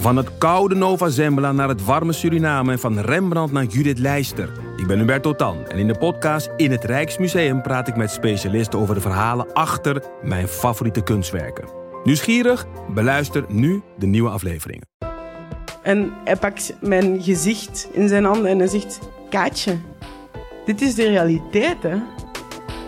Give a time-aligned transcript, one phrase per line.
[0.00, 4.52] Van het koude Nova Zembla naar het warme Suriname en van Rembrandt naar Judith Leister.
[4.76, 8.78] Ik ben Hubert Totan en in de podcast In het Rijksmuseum praat ik met specialisten
[8.78, 11.68] over de verhalen achter mijn favoriete kunstwerken.
[12.04, 12.66] Nieuwsgierig?
[12.94, 14.86] Beluister nu de nieuwe afleveringen.
[15.82, 18.98] En hij pakt mijn gezicht in zijn handen en hij zegt:
[19.30, 19.78] Kaatje,
[20.64, 21.96] dit is de realiteit, hè?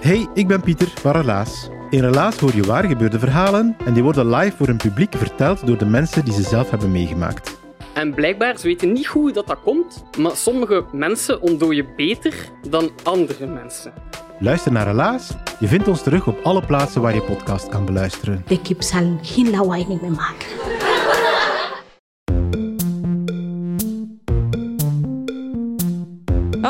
[0.00, 1.68] Hey, ik ben Pieter van Relaas.
[1.92, 5.66] In Relaas hoor je waar gebeurde verhalen en die worden live voor een publiek verteld
[5.66, 7.58] door de mensen die ze zelf hebben meegemaakt.
[7.92, 12.34] En blijkbaar, ze weten niet hoe dat, dat komt, maar sommige mensen ontdooien beter
[12.68, 13.92] dan andere mensen.
[14.38, 15.30] Luister naar Relaas.
[15.60, 18.44] Je vindt ons terug op alle plaatsen waar je podcast kan beluisteren.
[18.46, 20.46] De kip zal geen lawaai meer maken.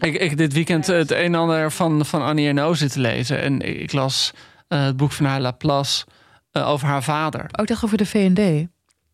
[0.00, 3.42] Ik, ik dit weekend het een en ander van, van Annie Ernaux zitten lezen.
[3.42, 4.32] En ik las
[4.68, 6.04] uh, het boek van haar Laplace
[6.52, 7.40] uh, over haar vader.
[7.40, 8.66] Ook oh, dacht over de V&D.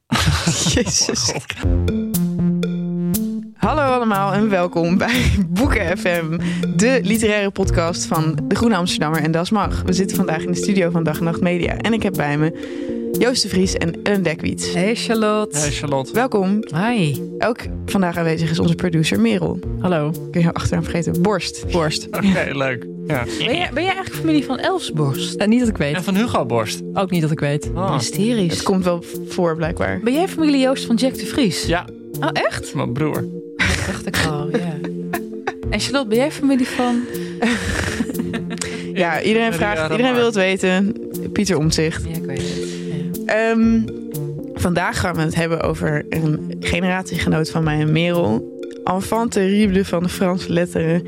[0.74, 1.34] Jezus.
[3.56, 6.38] Hallo allemaal en welkom bij Boeken FM,
[6.76, 9.82] de literaire podcast van De Groene Amsterdammer en Das Mag.
[9.82, 12.38] We zitten vandaag in de studio van Dag en Nacht Media en ik heb bij
[12.38, 14.72] me Joost de Vries en Ellen Dekwiet.
[14.74, 15.58] Hey Charlotte.
[15.58, 16.12] Hey Charlotte.
[16.12, 16.64] Welkom.
[16.74, 17.16] Hi.
[17.38, 19.58] Ook vandaag aanwezig is onze producer Merel.
[19.80, 20.12] Hallo.
[20.30, 21.22] Kun je achteraan vergeten?
[21.22, 21.70] Borst.
[21.70, 22.06] Borst.
[22.06, 22.86] Oké, okay, leuk.
[23.06, 23.24] Ja.
[23.24, 25.40] Ben, jij, ben jij eigenlijk familie van Elsborst?
[25.40, 25.94] Uh, niet dat ik weet.
[25.94, 26.82] En van Hugo Borst?
[26.94, 27.70] Ook niet dat ik weet.
[27.74, 27.94] Oh.
[27.94, 28.52] Mysterisch.
[28.52, 30.00] Het komt wel voor blijkbaar.
[30.04, 31.66] Ben jij familie Joost van Jack de Vries?
[31.66, 31.86] Ja.
[32.20, 32.74] Oh, echt?
[32.74, 33.24] Mijn broer.
[33.56, 34.78] Dat dacht ik al, ja.
[35.70, 37.04] En Charlotte, ben jij familie van...
[38.94, 40.96] ja, iedereen vraagt, iedereen wil het weten.
[41.32, 42.04] Pieter Omtzigt.
[42.04, 42.61] Ja, ik weet het.
[43.34, 43.84] Um,
[44.54, 48.60] vandaag gaan we het hebben over een generatiegenoot van mij Merel.
[48.84, 51.06] Enfant terrible van de Franse letteren.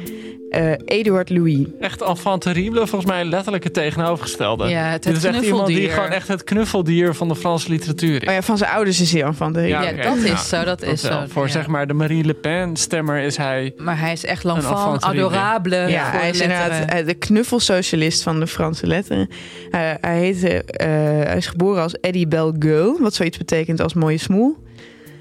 [0.56, 1.66] Uh, Eduard Louis.
[1.80, 4.68] Echt enfant terrible, volgens mij letterlijk het tegenovergestelde.
[4.68, 8.22] Ja, het, Dit is echt iemand die gewoon echt het knuffeldier van de Franse literatuur
[8.22, 8.28] is.
[8.28, 9.84] Oh ja, van zijn ouders is hij enfant terrible.
[9.84, 11.24] Ja, ja dat is zo, dat, dat is zo.
[11.28, 11.52] Voor ja.
[11.52, 13.72] zeg maar de Marie Le Pen stemmer is hij...
[13.76, 15.76] Maar hij is echt l'enfant adorable.
[15.76, 19.28] Ja, hij is inderdaad de knuffelsocialist van de Franse letteren.
[19.28, 20.86] Uh, hij, heette, uh,
[21.26, 24.56] hij is geboren als Eddie Belgueul, wat zoiets betekent als mooie smoel.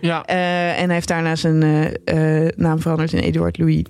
[0.01, 0.23] Ja.
[0.29, 1.57] Uh, en hij heeft daarna zijn
[2.55, 3.83] naam veranderd in Eduard Louis.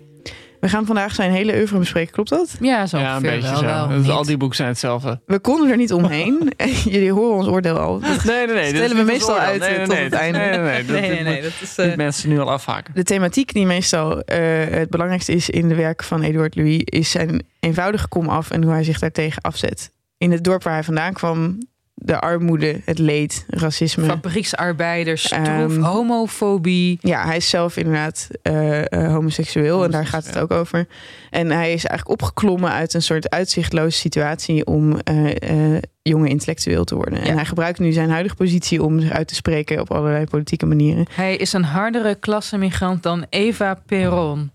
[0.63, 2.55] We gaan vandaag zijn hele oeuvre bespreken, klopt dat?
[2.59, 3.65] Ja, zo ja, een beetje wel, zo.
[3.65, 5.21] wel dus al die boeken zijn hetzelfde.
[5.25, 6.53] We konden er niet omheen.
[6.85, 7.99] Jullie horen ons oordeel al.
[7.99, 8.67] Dat nee, nee, nee.
[8.67, 10.37] Stellen we meestal uit nee, nee, tot nee, het einde.
[10.37, 10.83] Nee, nee, nee.
[11.01, 11.95] nee, nee, nee dat is, uh...
[11.95, 12.93] mensen nu al afhaken.
[12.93, 14.23] De thematiek die meestal uh,
[14.69, 16.81] het belangrijkste is in de werken van Eduard Louis...
[16.83, 19.91] is zijn eenvoudige komaf en hoe hij zich daartegen afzet.
[20.17, 21.57] In het dorp waar hij vandaan kwam
[21.95, 24.05] de armoede, het leed, racisme.
[24.05, 26.97] Fabrieksarbeiders, stroef, um, homofobie.
[27.01, 30.87] Ja, hij is zelf inderdaad uh, uh, homoseksueel en daar gaat het ook over.
[31.29, 36.95] En hij is eigenlijk opgeklommen uit een soort uitzichtloze situatie om uh, jonge intellectueel te
[36.95, 37.19] worden.
[37.19, 37.25] Ja.
[37.25, 40.65] En hij gebruikt nu zijn huidige positie om zich uit te spreken op allerlei politieke
[40.65, 41.05] manieren.
[41.15, 44.51] Hij is een hardere klassemigrant dan Eva Peron.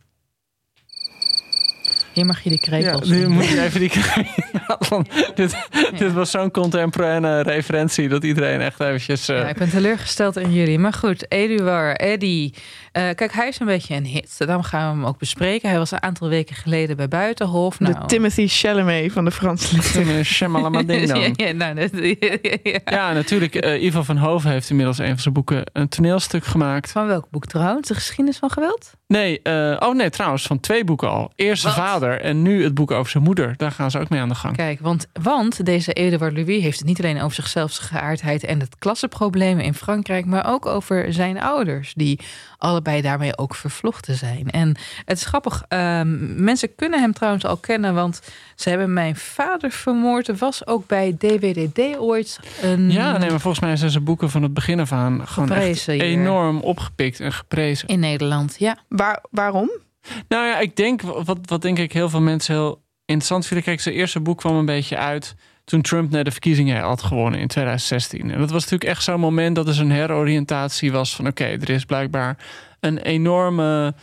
[2.13, 5.03] Hier mag je die krekels Ja, nu moet je even die krekels.
[5.35, 5.91] dit, ja.
[5.99, 9.29] dit was zo'n contemporaine referentie dat iedereen echt eventjes...
[9.29, 9.37] Uh...
[9.37, 10.79] Ja, ik ben teleurgesteld in jullie.
[10.79, 12.55] Maar goed, Eduard, Eddie.
[12.99, 14.35] Uh, kijk, hij is een beetje een hit.
[14.39, 15.69] Daarom gaan we hem ook bespreken.
[15.69, 17.81] Hij was een aantal weken geleden bij Buitenhof.
[17.81, 21.33] Nou, de Timothy Chalamet van de Franse literaire.
[21.45, 21.91] ja, nou, dat,
[22.63, 22.81] ja.
[22.85, 23.65] ja, natuurlijk.
[23.65, 26.91] Uh, Ivo van Hoven heeft inmiddels een van zijn boeken een toneelstuk gemaakt.
[26.91, 27.89] Van welk boek trouwens?
[27.89, 28.93] De geschiedenis van geweld?
[29.07, 31.33] Nee, uh, oh nee, trouwens, van twee boeken al.
[31.35, 33.55] Eerst zijn vader en nu het boek over zijn moeder.
[33.57, 34.57] Daar gaan ze ook mee aan de gang.
[34.57, 38.61] Kijk, want, want deze Eduard Louis heeft het niet alleen over zichzelf, zijn geaardheid en
[38.61, 42.21] het klassenproblemen in Frankrijk, maar ook over zijn ouders, die
[42.59, 44.51] allebei daarmee ook vervlochten zijn.
[44.51, 48.21] En het is grappig, um, mensen kunnen hem trouwens al kennen, want
[48.55, 50.29] ze hebben mijn vader vermoord.
[50.29, 52.91] Er was ook bij DWDD ooit een...
[52.91, 55.89] Ja, nee, maar volgens mij zijn zijn boeken van het begin af aan gewoon echt
[55.89, 57.89] enorm opgepikt en geprezen.
[57.89, 58.79] In Nederland, ja.
[58.89, 59.71] Waar, waarom?
[60.29, 63.67] Nou ja, ik denk, wat, wat denk ik heel veel mensen heel interessant vinden.
[63.67, 65.35] Kijk, zijn eerste boek kwam een beetje uit
[65.69, 68.21] toen Trump net de verkiezingen had gewonnen in 2016.
[68.31, 71.27] En dat was natuurlijk echt zo'n moment dat er zo'n heroriëntatie was van...
[71.27, 72.37] oké, okay, er is blijkbaar
[72.81, 73.95] een enorme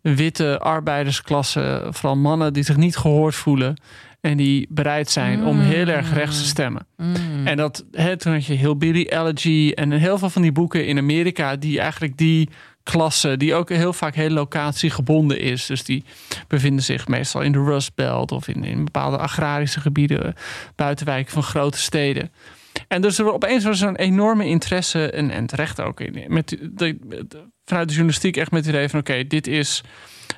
[0.00, 3.76] witte arbeidersklasse, vooral mannen die zich niet gehoord voelen.
[4.20, 6.86] En die bereid zijn om heel erg rechts te stemmen.
[6.96, 7.46] Mm.
[7.46, 10.98] En dat, hè, toen had je Hillbilly Elegy en heel veel van die boeken in
[10.98, 12.48] Amerika die eigenlijk die
[12.84, 15.66] klasse, die ook heel vaak heel locatiegebonden is.
[15.66, 16.04] Dus die
[16.48, 20.34] bevinden zich meestal in de Rust Belt of in, in bepaalde agrarische gebieden,
[20.76, 22.32] buitenwijken van grote steden.
[22.88, 26.48] En dus er opeens was er een enorme interesse, en, en terecht ook, in, met
[26.48, 29.82] de, de- vanuit de journalistiek echt met het idee van oké, dit is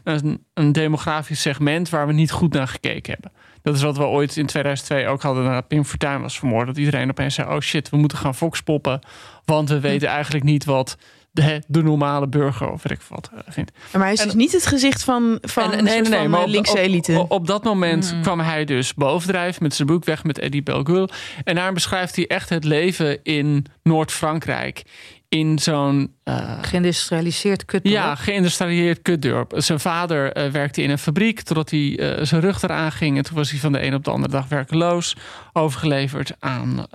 [0.05, 3.33] een, een demografisch segment waar we niet goed naar gekeken hebben.
[3.63, 6.67] Dat is wat we ooit in 2002 ook hadden nadat Pim Fortuyn was vermoord.
[6.67, 9.01] Dat iedereen opeens zei, oh shit, we moeten gaan Fox poppen.
[9.45, 10.97] Want we weten eigenlijk niet wat
[11.37, 13.73] de, de normale burger of weet ik wat eh, vindt.
[13.93, 16.41] Maar hij is En- dus niet het gezicht van, van, En- een soort van maar
[16.41, 17.25] eh, op- linkse op- elite.
[17.29, 21.09] Op, dat moment kwam hij dus bovendrijven met zijn boek Weg met Eddie Belgul.
[21.45, 24.83] En daar beschrijft hij echt het leven in Noord-Frankrijk.
[25.29, 27.89] In zo'n eh, Geïndustrialiseerd kut.
[27.89, 29.53] ja, geïndustrialiseerd kutdorp.
[29.57, 33.17] Zijn vader eh, werkte in een fabriek totdat hij eh, zijn rug eraan ging.
[33.17, 35.17] En toen was hij van de een op de andere dag werkeloos.
[35.53, 36.87] Overgeleverd aan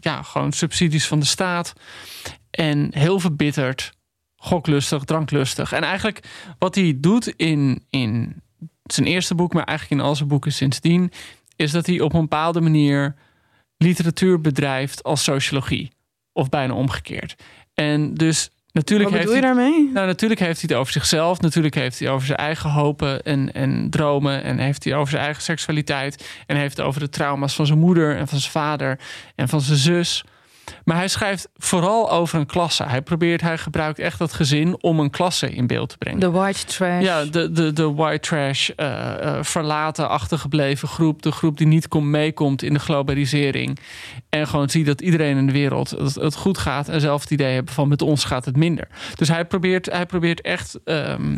[0.00, 1.72] ja, gewoon subsidies van de staat.
[2.50, 3.92] En heel verbitterd,
[4.36, 5.72] goklustig, dranklustig.
[5.72, 6.26] En eigenlijk
[6.58, 8.42] wat hij doet in, in
[8.84, 11.12] zijn eerste boek, maar eigenlijk in al zijn boeken sindsdien,
[11.56, 13.14] is dat hij op een bepaalde manier
[13.76, 15.90] literatuur bedrijft als sociologie.
[16.32, 17.36] Of bijna omgekeerd.
[17.78, 19.90] En dus natuurlijk Wat heeft je hij, daarmee?
[19.92, 21.40] nou, natuurlijk heeft hij het over zichzelf.
[21.40, 24.42] Natuurlijk heeft hij over zijn eigen hopen en, en dromen.
[24.42, 26.28] En heeft hij over zijn eigen seksualiteit.
[26.46, 28.98] En heeft het over de trauma's van zijn moeder en van zijn vader
[29.34, 30.24] en van zijn zus.
[30.84, 32.84] Maar hij schrijft vooral over een klasse.
[32.84, 36.20] Hij probeert, hij gebruikt echt dat gezin om een klasse in beeld te brengen.
[36.20, 37.02] De white trash.
[37.02, 41.22] Ja, de, de, de white trash, eh, eh, verlaten, achtergebleven groep.
[41.22, 43.78] De groep die niet kom, meekomt in de globalisering.
[44.28, 46.88] En gewoon ziet dat iedereen in de wereld het, het goed gaat.
[46.88, 48.88] En zelf het idee hebben van met ons gaat het minder.
[49.14, 50.78] Dus hij probeert, hij probeert echt...
[50.84, 51.36] ehm,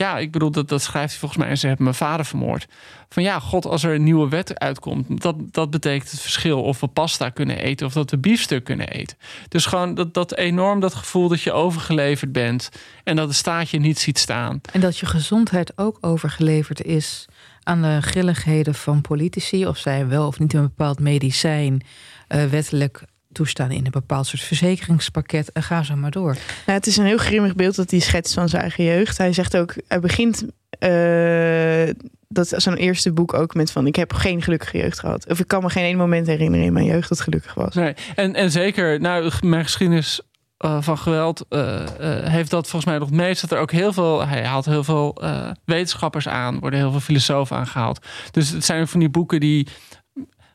[0.00, 1.50] ja, ik bedoel, dat, dat schrijft hij volgens mij.
[1.50, 2.66] En ze hebben mijn vader vermoord.
[3.08, 5.22] Van ja, god, als er een nieuwe wet uitkomt...
[5.22, 7.86] dat, dat betekent het verschil of we pasta kunnen eten...
[7.86, 9.16] of dat we biefstuk kunnen eten.
[9.48, 12.68] Dus gewoon dat, dat enorm dat gevoel dat je overgeleverd bent...
[13.04, 14.60] en dat de staat je niet ziet staan.
[14.72, 17.26] En dat je gezondheid ook overgeleverd is
[17.62, 19.66] aan de grilligheden van politici.
[19.66, 21.82] Of zij wel of niet een bepaald medicijn
[22.28, 23.02] eh, wettelijk
[23.32, 25.52] toestaan in een bepaald soort verzekeringspakket.
[25.52, 26.32] En ga zo maar door.
[26.66, 29.18] Nou, het is een heel grimmig beeld dat hij schetst van zijn eigen jeugd.
[29.18, 30.44] Hij zegt ook, hij begint
[30.78, 31.94] eh,
[32.28, 35.28] dat zijn eerste boek ook met van ik heb geen gelukkige jeugd gehad.
[35.28, 37.74] Of ik kan me geen één moment herinneren in mijn jeugd dat gelukkig was.
[37.74, 37.94] Nee.
[38.14, 40.20] En, en zeker, nou, mijn geschiedenis
[40.60, 43.40] eh, van geweld eh, eh, heeft dat volgens mij nog het meest.
[43.40, 47.00] Dat er ook heel veel, hij haalt heel veel eh, wetenschappers aan, worden heel veel
[47.00, 48.06] filosofen aangehaald.
[48.30, 49.68] Dus het zijn ook van die boeken die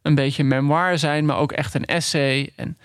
[0.06, 2.50] een beetje memoir zijn, maar ook echt een essay.
[2.56, 2.78] En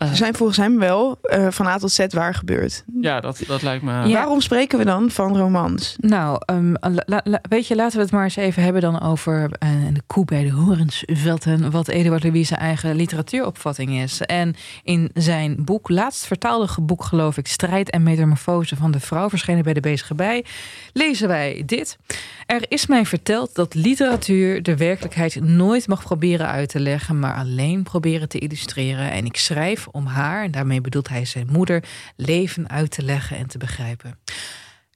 [0.00, 2.84] eh, Ze zijn volgens hem wel eh, van A tot Z waar gebeurd.
[3.00, 3.92] ja, dat, dat lijkt me.
[3.92, 4.08] Ja.
[4.12, 5.96] Waarom spreken we dan van romans?
[6.00, 9.00] Nou, ehm, la- la- la- weet je, laten we het maar eens even hebben dan
[9.02, 14.20] over eh, de koe bij de horens vetten, wat Eduard Louis zijn eigen literatuuropvatting is.
[14.20, 19.28] En in zijn boek, laatst vertaalde boek geloof ik, Strijd en Metamorfose van de Vrouw,
[19.28, 20.44] verschenen bij de Bezige Bij,
[20.92, 21.98] lezen wij dit.
[22.46, 27.34] Er is mij verteld dat literatuur de werkelijkheid nooit mag proberen uit te leggen, maar
[27.34, 29.10] alleen proberen te illustreren.
[29.10, 31.84] En ik schrijf om haar, en daarmee bedoelt hij zijn moeder,
[32.16, 34.18] leven uit te leggen en te begrijpen.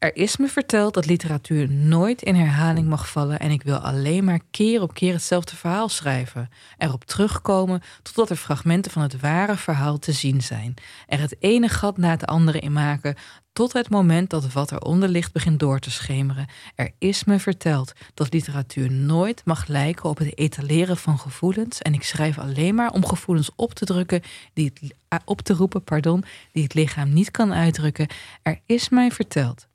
[0.05, 4.25] Er is me verteld dat literatuur nooit in herhaling mag vallen en ik wil alleen
[4.25, 6.49] maar keer op keer hetzelfde verhaal schrijven.
[6.79, 10.75] Erop terugkomen totdat er fragmenten van het ware verhaal te zien zijn.
[11.07, 13.15] Er het ene gat na het andere in maken
[13.53, 16.47] tot het moment dat wat eronder ligt begint door te schemeren.
[16.75, 21.95] Er is me verteld dat literatuur nooit mag lijken op het etaleren van gevoelens en
[21.95, 24.73] ik schrijf alleen maar om gevoelens op te drukken die
[25.09, 28.07] ah, op te roepen, pardon, die het lichaam niet kan uitdrukken.
[28.43, 29.67] Er is mij verteld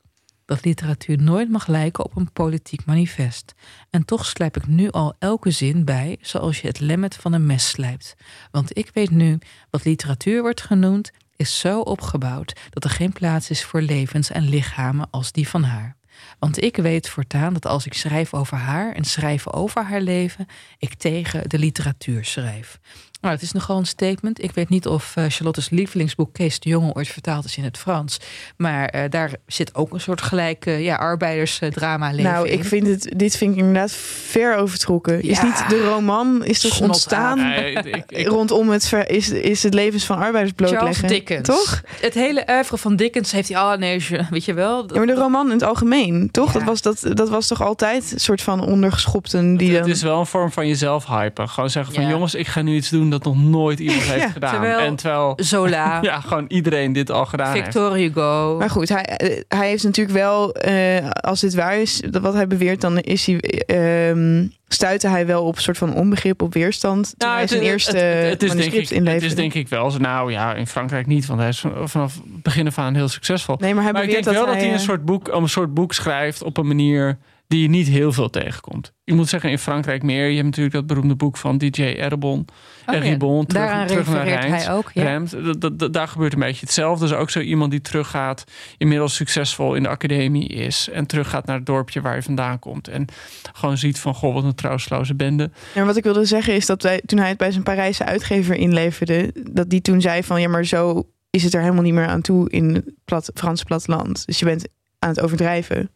[0.50, 3.54] dat literatuur nooit mag lijken op een politiek manifest.
[3.90, 7.46] En toch slijp ik nu al elke zin bij, zoals je het lemmet van een
[7.46, 8.16] mes slijpt.
[8.52, 9.40] Want ik weet nu,
[9.70, 14.50] wat literatuur wordt genoemd, is zo opgebouwd dat er geen plaats is voor levens en
[14.50, 15.98] lichamen als die van haar.
[16.40, 20.46] Want ik weet voortaan dat als ik schrijf over haar en schrijf over haar leven,
[20.78, 22.80] ik tegen de literatuur schrijf.
[23.22, 24.44] Nou, het is nogal een statement.
[24.44, 27.78] Ik weet niet of eh, Charlotte's lievelingsboek Kees de Jonge ooit vertaald is in het
[27.78, 28.20] Frans.
[28.58, 32.64] Maar eh, daar zit ook een soort gelijk eh, ja, arbeidersdrama leven nou, ik in.
[32.66, 35.22] vind het, dit vind ik inderdaad ver overtrokken.
[35.22, 39.30] Is niet de roman is toch Snot ontstaan Nee, ik, ik, rondom het ver, is,
[39.30, 41.08] is het levens van arbeiders Charles blootleggen?
[41.08, 41.48] Dickens.
[41.48, 41.82] Toch?
[42.02, 43.62] Het hele oeuvre van Dickens heeft hij...
[43.62, 44.82] Oh nee, je- weet je wel.
[44.82, 46.48] dat- Ja, maar de roman in het algemeen, toch?
[46.54, 46.54] Ja.
[46.54, 49.90] Dat, was, dat, dat was toch altijd een soort van ondergeschopten die het dan...
[49.90, 51.50] is wel een vorm van jezelf hypen.
[51.50, 52.10] Gewoon zeggen van Ja.
[52.10, 54.52] jongens, ik ga nu iets doen doen dat nog nooit iemand heeft Ja, gedaan.
[54.52, 57.64] terwijl- en terwijl Zola, ja, gewoon iedereen dit al gedaan heeft.
[57.64, 58.56] Victor Hugo.
[58.60, 62.34] Maar goed, hij, eh, hij heeft natuurlijk wel, eh, als dit waar is, dat wat
[62.34, 66.54] hij beweert, dan is hij, ehm stuitte hij wel op een soort van onbegrip, op
[66.54, 67.14] weerstand.
[67.18, 69.68] Toen hij zijn eerste Nou, het, het, is denk manuscript ik, het is denk ik
[69.68, 69.98] wel zo.
[70.00, 73.56] Nou ja, in Frankrijk niet, want hij is vanaf het begin af aan heel succesvol.
[73.60, 75.50] Nee, maar hij maar ik denk wel dat hij, hij een eh, soort boek, een
[75.50, 77.18] soort boek schrijft op een manier
[77.50, 78.94] die je niet heel veel tegenkomt.
[79.04, 80.28] Ik moet zeggen, in Frankrijk meer.
[80.28, 82.40] Je hebt natuurlijk dat beroemde boek van DJ Erbon.
[82.86, 84.66] Oh en ja, Ribon, terug, terug naar Rijns.
[84.66, 84.92] hij ook.
[84.94, 85.04] Ja.
[85.04, 85.32] Remt.
[85.32, 87.08] Dat- dat- dat- daar gebeurt een beetje hetzelfde.
[87.08, 88.44] Dus ook zo iemand die teruggaat,
[88.78, 90.90] inmiddels succesvol in de academie is.
[90.92, 92.88] En teruggaat naar het dorpje waar je vandaan komt.
[92.88, 93.06] En
[93.54, 95.44] gewoon ziet van, goh, wat een trouwsloze bende.
[95.54, 98.06] Ja, maar wat ik wilde zeggen is dat wij, toen hij het bij zijn Parijse
[98.06, 101.94] uitgever inleverde, dat die toen zei van ja, maar zo is het er helemaal niet
[101.94, 104.26] meer aan toe in het plat, Franse platteland.
[104.26, 104.68] Dus je bent
[105.00, 105.92] aan het overdrijven.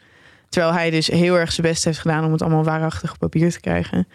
[0.54, 3.52] Terwijl hij dus heel erg zijn best heeft gedaan om het allemaal waarachtig op papier
[3.52, 4.08] te krijgen.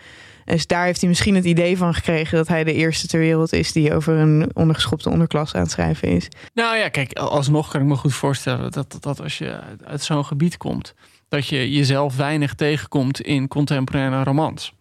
[0.44, 3.52] Dus daar heeft hij misschien het idee van gekregen dat hij de eerste ter wereld
[3.52, 6.28] is die over een ondergeschopte onderklasse aan het schrijven is.
[6.54, 10.24] Nou ja, kijk, alsnog kan ik me goed voorstellen dat, dat, als je uit, zo'n
[10.24, 10.94] gebied komt,
[11.28, 14.72] dat je jezelf weinig tegenkomt in contemporaire romans.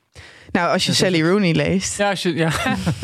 [0.51, 1.97] Nou, als je is Sally Rooney leest.
[1.97, 2.51] Ja, als je, ja.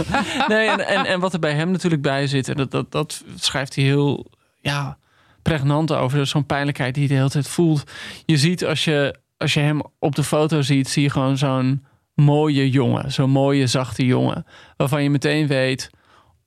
[0.48, 3.24] nee, en, en, en wat er bij hem natuurlijk bij zit, en dat, dat, dat
[3.36, 4.26] schrijft hij heel
[4.62, 4.98] ja,
[5.44, 6.18] pregnant over.
[6.18, 7.92] Dus Zo'n pijnlijkheid die hij de hele tijd voelt.
[8.26, 11.86] Je ziet als je, als je hem op de foto ziet, zie je gewoon zo'n
[12.16, 13.12] mooie jongen.
[13.12, 14.46] Zo'n mooie, zachte jongen.
[14.78, 15.90] Waarvan je meteen weet,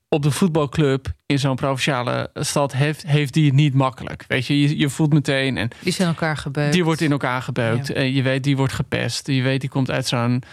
[0.09, 4.25] op de voetbalclub in zo'n provinciale stad heeft, heeft die het niet makkelijk.
[4.27, 5.57] Weet je, je, je voelt meteen.
[5.57, 6.73] En Die zijn elkaar gebeukt.
[6.73, 7.87] die wordt in elkaar gebeukt.
[7.87, 7.93] Ja.
[7.93, 9.27] En je weet, die wordt gepest.
[9.27, 10.43] Je weet, die komt uit zo'n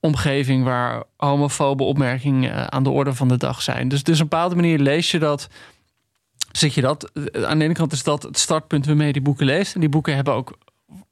[0.00, 3.88] omgeving waar homofobe opmerkingen aan de orde van de dag zijn.
[3.88, 5.48] Dus, dus op een bepaalde manier lees je dat.
[6.52, 7.10] Zit je dat?
[7.32, 9.74] Aan de ene kant is dat het startpunt waarmee je die boeken leest.
[9.74, 10.58] En die boeken hebben ook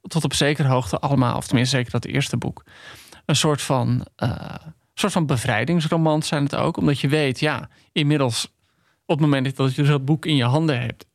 [0.01, 2.63] tot op zekere hoogte allemaal, of tenminste zeker dat eerste boek,
[3.25, 4.55] een soort van, eh,
[4.93, 6.77] soort van bevrijdingsromans zijn het ook.
[6.77, 8.53] Omdat je weet, ja, inmiddels
[9.05, 11.05] op het moment dat je dat boek in je handen hebt,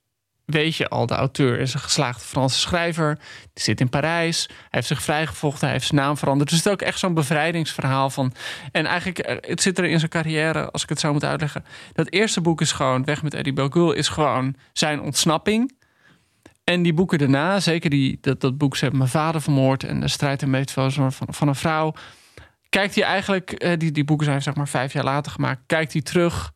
[0.44, 3.18] weet je al, de auteur is een geslaagde Franse schrijver.
[3.52, 4.46] Die zit in Parijs.
[4.46, 5.64] Hij heeft zich vrijgevochten.
[5.64, 6.48] Hij heeft zijn naam veranderd.
[6.48, 8.32] Dus het is ook echt zo'n bevrijdingsverhaal van.
[8.72, 11.64] En eigenlijk, eh, het zit er in zijn carrière, als ik het zo moet uitleggen.
[11.92, 15.72] Dat eerste boek is gewoon Weg met Eddie Belgul, is gewoon zijn ontsnapping.
[16.64, 20.00] En die boeken daarna, zeker die, dat, dat boek Ze hebben mijn vader vermoord en
[20.00, 21.94] de strijd en meetval van, van een vrouw.
[22.68, 25.92] Kijkt hij eigenlijk, eh, die, die boeken zijn zeg maar vijf jaar later gemaakt, kijkt
[25.92, 26.52] hij terug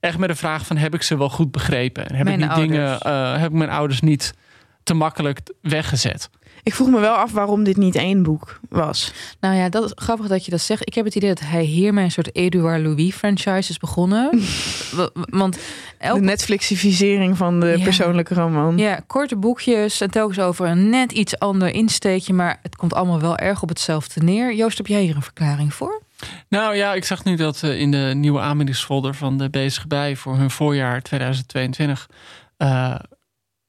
[0.00, 2.08] echt met de vraag van heb ik ze wel goed begrepen?
[2.08, 2.70] En heb Mijn ik niet ouders.
[2.78, 4.34] dingen, eh, heb ik mijn ouders niet
[4.82, 6.30] te makkelijk weggezet?
[6.62, 9.12] Ik vroeg me wel af waarom dit niet één boek was.
[9.40, 10.86] Nou ja, dat is grappig dat je dat zegt.
[10.86, 14.30] Ik heb het idee dat hij hiermee een soort Edouard Louis franchise is begonnen.
[14.96, 15.58] Wa- Want
[15.98, 17.84] elk De Netflixificering van de Ja.
[17.84, 18.78] persoonlijke roman.
[18.78, 23.20] Ja, korte boekjes en telkens over een net iets ander insteekje, maar het komt allemaal
[23.20, 24.54] wel erg op hetzelfde neer.
[24.54, 26.02] Joost, heb jij hier een verklaring voor?
[26.48, 30.16] Nou ja, ik zag nu dat eh, in de nieuwe aanbiedingsfolder van de Bezige Bij
[30.16, 32.08] voor hun voorjaar 2022
[32.56, 32.94] eh,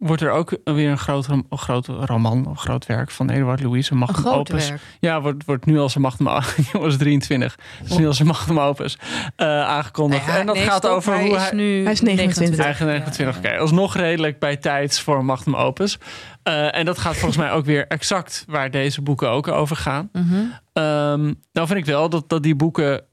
[0.02, 3.90] wordt er ook weer een groot, een groot roman, een groot werk van Eduard Louis,
[3.90, 4.70] een Een magnum groot opus.
[4.70, 4.82] werk.
[5.00, 6.40] Ja, wordt, wordt nu als een magnum
[6.74, 7.58] jongens 23.
[7.78, 8.98] Het is nu als een magnum opus
[9.36, 10.26] eh, aangekondigd.
[10.26, 12.66] Ja, en dat nee, gaat stop, over hij hoe is hij nu Hij is 29.
[12.66, 13.58] Eigen 29, oké.
[13.58, 15.98] Alsnog redelijk bij tijds voor een magnum opus.
[16.44, 20.10] Eh, en dat gaat volgens mij ook weer exact waar deze boeken ook over gaan.
[20.14, 23.04] Ehm, nou vind ik wel dat, dat die boeken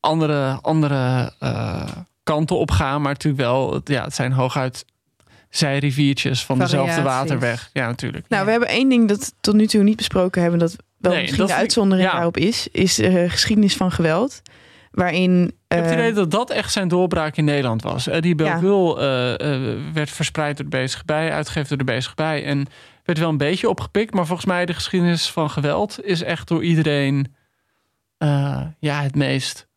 [0.00, 1.88] andere, andere eh,
[2.22, 3.02] kanten op gaan.
[3.02, 4.84] Maar natuurlijk wel, ja, het zijn hooguit
[5.50, 7.70] zijriviertjes van dezelfde waterweg.
[7.72, 8.24] Ja, natuurlijk.
[8.28, 8.44] Nou, Ja.
[8.46, 11.20] we hebben één ding dat we tot nu toe niet besproken hebben, dat wel Nee,
[11.20, 12.12] misschien dat de vind ik- uitzondering ja.
[12.14, 14.42] daarop is, is de geschiedenis van geweld.
[14.90, 15.44] Waarin.
[15.46, 18.06] Ik heb het eh, idee dat dat echt zijn doorbraak in Nederland was.
[18.08, 22.14] Eh, die Belgul eh, eh, werd verspreid door de Bezige Bij, uitgegeven door de Bezige
[22.14, 22.44] Bij.
[22.44, 22.66] En
[23.04, 24.14] werd wel een beetje opgepikt.
[24.14, 27.34] Maar volgens mij de geschiedenis van geweld is echt door iedereen
[28.18, 29.68] eh, ja, het meest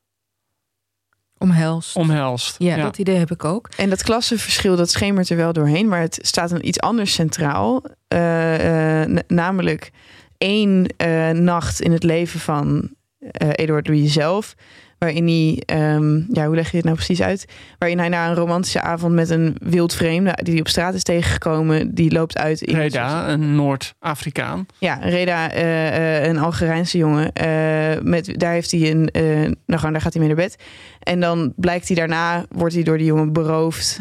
[1.43, 1.95] Omhelst.
[1.95, 2.55] omhelst.
[2.59, 3.69] ja, dat idee heb ik ook.
[3.77, 7.83] En dat klassenverschil dat schemert er wel doorheen, maar het staat een iets anders centraal.
[8.07, 9.91] Eh, eh, namelijk
[10.37, 14.55] één eh, nacht in het leven van eh Eduard Louis zelf.
[15.03, 17.45] Waarin hij, ehm, ja, hoe leg je het nou precies uit?
[17.77, 21.03] Waarin hij na een romantische avond met een wild vreemde die hij op straat is
[21.03, 24.65] tegengekomen, die loopt uit in Reda, een Noord-Afrikaan.
[24.77, 27.33] Ja, Reda, eh, eh, een Algerijnse jongen.
[27.33, 29.23] eh, met, daar, heeft hij een, eh,
[29.65, 30.55] nou, gewoon, daar gaat hij mee naar bed.
[30.99, 33.99] En dan blijkt hij daarna, wordt hij door die jongen beroofd,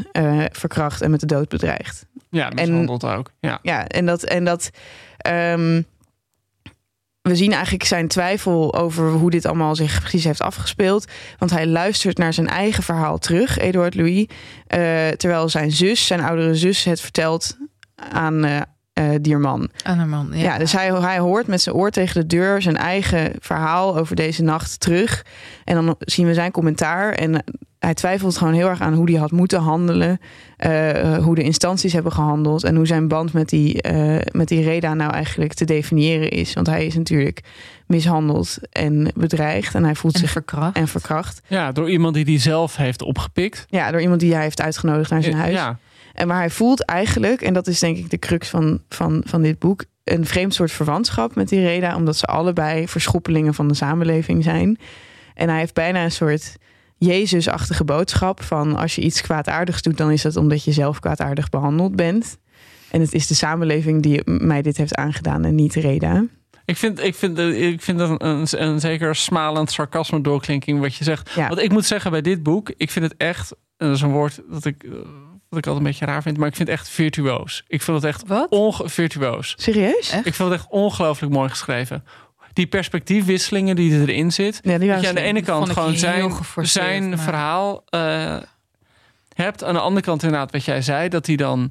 [0.53, 2.07] verkracht en met de dood bedreigd.
[2.31, 3.31] Ja, mishandeld ook.
[3.41, 3.59] Ja.
[3.63, 4.23] Ja, en dat.
[4.23, 4.71] En dat
[5.17, 5.83] ehm,
[7.23, 11.11] we zien eigenlijk zijn twijfel over hoe dit allemaal zich precies heeft afgespeeld.
[11.39, 14.27] Want hij luistert naar zijn eigen verhaal terug, Eduard Louis.
[14.67, 17.57] eh, terwijl zijn zus, zijn oudere zus, het vertelt
[17.95, 18.61] aan, eh,
[18.93, 19.71] eh dierman.
[19.83, 20.29] Aan haar man.
[20.33, 24.17] Ja, dus hij, hij hoort met zijn oor tegen de deur zijn eigen verhaal over
[24.17, 25.25] deze nacht terug.
[25.65, 27.13] En dan zien we zijn commentaar.
[27.13, 27.45] En
[27.79, 30.21] hij twijfelt gewoon heel erg aan hoe hij had moeten handelen.
[30.57, 32.65] eh, hoe de instanties hebben gehandeld.
[32.65, 36.53] En hoe zijn band met die, eh, met die Reda nou eigenlijk te definiëren is.
[36.53, 37.41] Want hij is natuurlijk
[37.87, 39.75] mishandeld en bedreigd.
[39.75, 40.77] En hij voelt En zich verkracht.
[40.77, 41.41] en verkracht.
[41.47, 43.65] Ja, door iemand die die zelf heeft opgepikt.
[43.69, 45.55] Ja, door iemand die hij heeft uitgenodigd naar zijn huis.
[45.55, 45.79] Ja,
[46.13, 49.43] En maar hij voelt eigenlijk, en dat is denk ik de crux van, van, van
[49.43, 53.75] dit boek, een vreemd soort verwantschap met die Reda, omdat ze allebei verschoppelingen van de
[53.75, 54.79] samenleving zijn.
[55.35, 56.57] En hij heeft bijna een soort
[56.97, 61.49] Jezusachtige boodschap van als je iets kwaadaardigs doet, dan is dat omdat je zelf kwaadaardig
[61.49, 62.39] behandeld bent.
[62.91, 66.25] En het is de samenleving die mij dit heeft aangedaan en niet Reda.
[66.65, 70.95] ik vind, ik vind, ik vind dat een, een, een zeker smalend sarcasme doorklinking wat
[70.95, 71.31] je zegt.
[71.35, 71.49] Ja.
[71.49, 74.11] Want ik moet zeggen bij dit boek, ik vind het echt, en dat is een
[74.11, 74.91] woord dat ik, eh,
[75.53, 77.65] wat ik altijd een beetje raar vind, maar ik vind het echt virtuoos.
[77.69, 78.83] Ik vind het echt Wat?
[78.85, 79.55] virtuoos.
[79.59, 80.11] Serieus?
[80.11, 80.27] Echt?
[80.27, 82.05] Ik vind het echt ongelooflijk mooi geschreven.
[82.53, 84.61] Die perspectiefwisselingen die erin zit.
[84.63, 88.37] Ja, die Dat je aan de ene kant gewoon zijn, zijn maar- verhaal eh,
[89.35, 89.65] hebt.
[89.65, 91.09] Aan de andere kant inderdaad wat jij zei.
[91.09, 91.71] Dat hij dan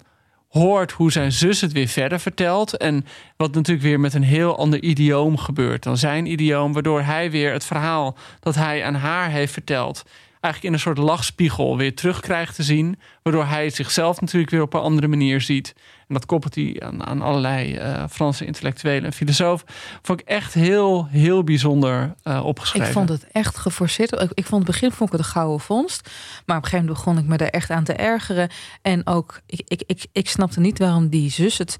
[0.50, 2.78] hoort hoe zijn zus het weer verder vertelt.
[2.78, 3.06] En
[3.38, 6.74] wat natuurlijk weer met een heel ander idioom gebeurt dan zijn idioom.
[6.74, 10.04] Waardoor hij weer het verhaal dat hij aan haar heeft verteld...
[10.42, 13.00] eigenlijk in een soort lachspiegel weer terugkrijgt te zien.
[13.24, 15.74] Waardoor hij zichzelf natuurlijk weer op een andere manier ziet.
[16.08, 19.68] En dat koppelt hij aan, allerlei eh, Franse intellectuelen en filosofen.
[20.02, 22.88] Vond ik echt heel, heel bijzonder eh, opgeschreven.
[22.88, 24.12] Ik vond het echt geforceerd.
[24.12, 26.10] Ik, ik vond het begin vond ik het een gouden vondst.
[26.46, 28.50] Maar op een gegeven moment begon ik me daar echt aan te ergeren.
[28.82, 31.78] En ook, ik, ik, ik, ik snapte niet waarom die zus het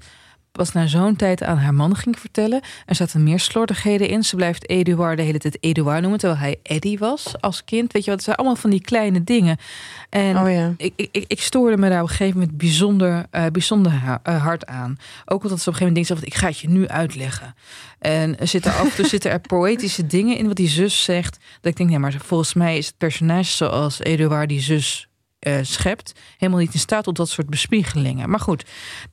[0.52, 2.60] pas na zo'n tijd aan haar man ging vertellen.
[2.86, 4.22] Er zaten meer slordigheden in.
[4.24, 7.92] Ze blijft Eduard de hele tijd Eduard noemen, terwijl hij Eddie was als kind.
[7.92, 8.16] Weet je wat?
[8.18, 9.56] Het zijn allemaal van die kleine dingen.
[10.10, 10.74] En Oh ja.
[10.76, 14.42] ik, ik, ik- stoorde me daar op een gegeven moment bijzonder, eh, bijzonder ha- eh,
[14.42, 14.96] hard aan.
[15.24, 17.54] Ook omdat ze op een gegeven moment denkt, ik ga het je nu uitleggen.
[17.98, 21.38] En er zitten af en toe zitten er poëtische dingen in wat die zus zegt.
[21.60, 25.06] Dat ik denk, nee, maar volgens mij is het personage zoals Eduard die zus
[25.42, 26.12] eh, schept...
[26.38, 28.30] helemaal niet in staat tot dat soort bespiegelingen.
[28.30, 28.64] Maar goed,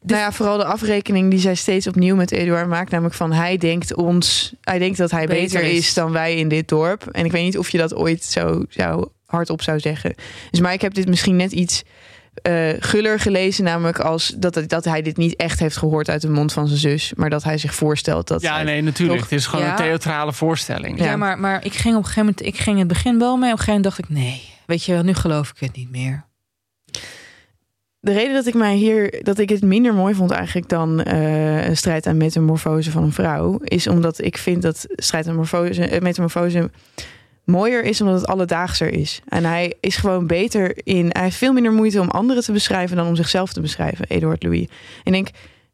[0.01, 2.91] Nou ja, vooral de afrekening die zij steeds opnieuw met Eduard maakt.
[2.91, 5.77] Namelijk van hij denkt ons, hij denkt dat hij beter, Beter is.
[5.87, 5.93] is.
[5.93, 7.07] dan wij in dit dorp.
[7.07, 10.15] En ik weet niet of je dat ooit zo zou hardop zou zeggen.
[10.51, 11.83] Dus maar ik heb dit misschien net iets
[12.41, 13.63] eh, guller gelezen.
[13.63, 16.79] Namelijk als dat, dat hij dit niet echt heeft gehoord uit de mond van zijn
[16.79, 17.11] zus.
[17.15, 18.41] Maar dat hij zich voorstelt dat.
[18.41, 19.19] Ja, nee, natuurlijk.
[19.19, 19.29] Toch?
[19.29, 19.71] Het is gewoon Ja.
[19.71, 20.99] een theatrale voorstelling.
[20.99, 21.15] ja, Ja.
[21.17, 22.45] maar, maar ik ging op een gegeven moment...
[22.45, 23.51] ik ging in het begin wel mee.
[23.51, 25.89] Op een gegeven moment dacht ik, nee, weet je wel, nu geloof ik het niet
[25.89, 26.25] meer.
[27.99, 31.67] De reden dat ik mij hier dat ik het minder mooi vond eigenlijk dan eh,
[31.67, 35.87] een strijd aan metamorfose van een vrouw, is omdat ik vind dat strijd aan morfose,
[35.87, 36.69] eh, metamorfose
[37.45, 39.21] mooier is omdat het alledaagser is.
[39.27, 41.09] En hij is gewoon beter in.
[41.09, 44.05] Hij heeft veel minder moeite om anderen te beschrijven dan om zichzelf te beschrijven.
[44.07, 44.67] Eduard Louis.
[45.03, 45.27] Ik denk,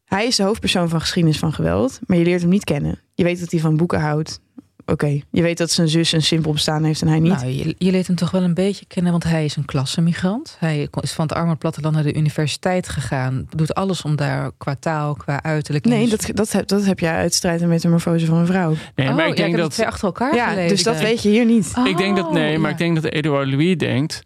[0.05, 2.99] hij is de hoofdpersoon van geschiedenis van geweld, maar je leert hem niet kennen.
[3.13, 4.39] Je weet dat hij van boeken houdt.
[4.87, 7.31] Oké, je weet dat zijn zus een simpel bestaan heeft en hij niet.
[7.31, 10.55] Nou, je, je leert hem toch wel een beetje kennen, want hij is een klassemigrant.
[10.59, 13.47] Hij is van het arme platteland naar de universiteit gegaan.
[13.55, 15.85] Doet alles om daar qua taal, qua uiterlijk...
[15.85, 18.73] nee, en- dat, dat, heb, dat heb jij uit strijd en metamorfose van een vrouw.
[18.95, 19.71] Nee, Oh, maar ja, ik denk dat.
[19.71, 20.69] twee achter elkaar Ja, gelezen.
[20.69, 21.73] dus dat weet je hier niet.
[21.85, 22.75] Ik denk dat nee, Oh, maar ja.
[22.75, 24.23] ik denk dat Edouard Louis denkt.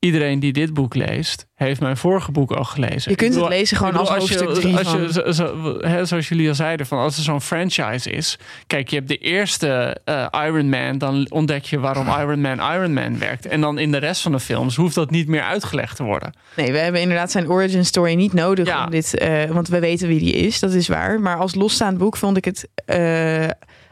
[0.00, 3.10] Iedereen die dit boek leest, heeft mijn vorige boek al gelezen.
[3.10, 5.78] Je kunt bedoel, het lezen gewoon bedoel, als hoofdstuk je, als je, van- zo- zo-
[5.80, 8.38] hè, zoals jullie al zeiden, van als er zo'n franchise is.
[8.66, 12.92] Kijk, je hebt de eerste eh, Iron Man, dan ontdek je waarom Iron Man Iron
[12.92, 13.46] Man werkt.
[13.46, 16.32] En dan in de rest van de films hoeft dat niet meer uitgelegd te worden.
[16.56, 18.84] Nee, we hebben inderdaad zijn origin story niet nodig Ja.
[18.84, 21.20] om dit, eh, want we weten wie die is, dat is waar.
[21.20, 23.44] Maar als losstaand boek vond ik het eh,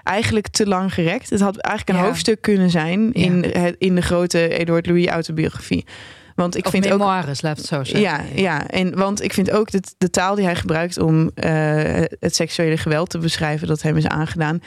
[0.06, 1.30] eigenlijk te lang gerekt.
[1.30, 2.10] Het had eigenlijk een Ja.
[2.10, 5.86] hoofdstuk kunnen zijn in, het, in de grote Edward Louis autobiografie.
[6.34, 8.00] Want ik Of vind ook memoires, laat het zo zeggen.
[8.00, 11.50] Ja, ja, en want ik vind ook dat de taal die hij gebruikt om eh,
[12.20, 14.60] het seksuele geweld te beschrijven dat hem is aangedaan,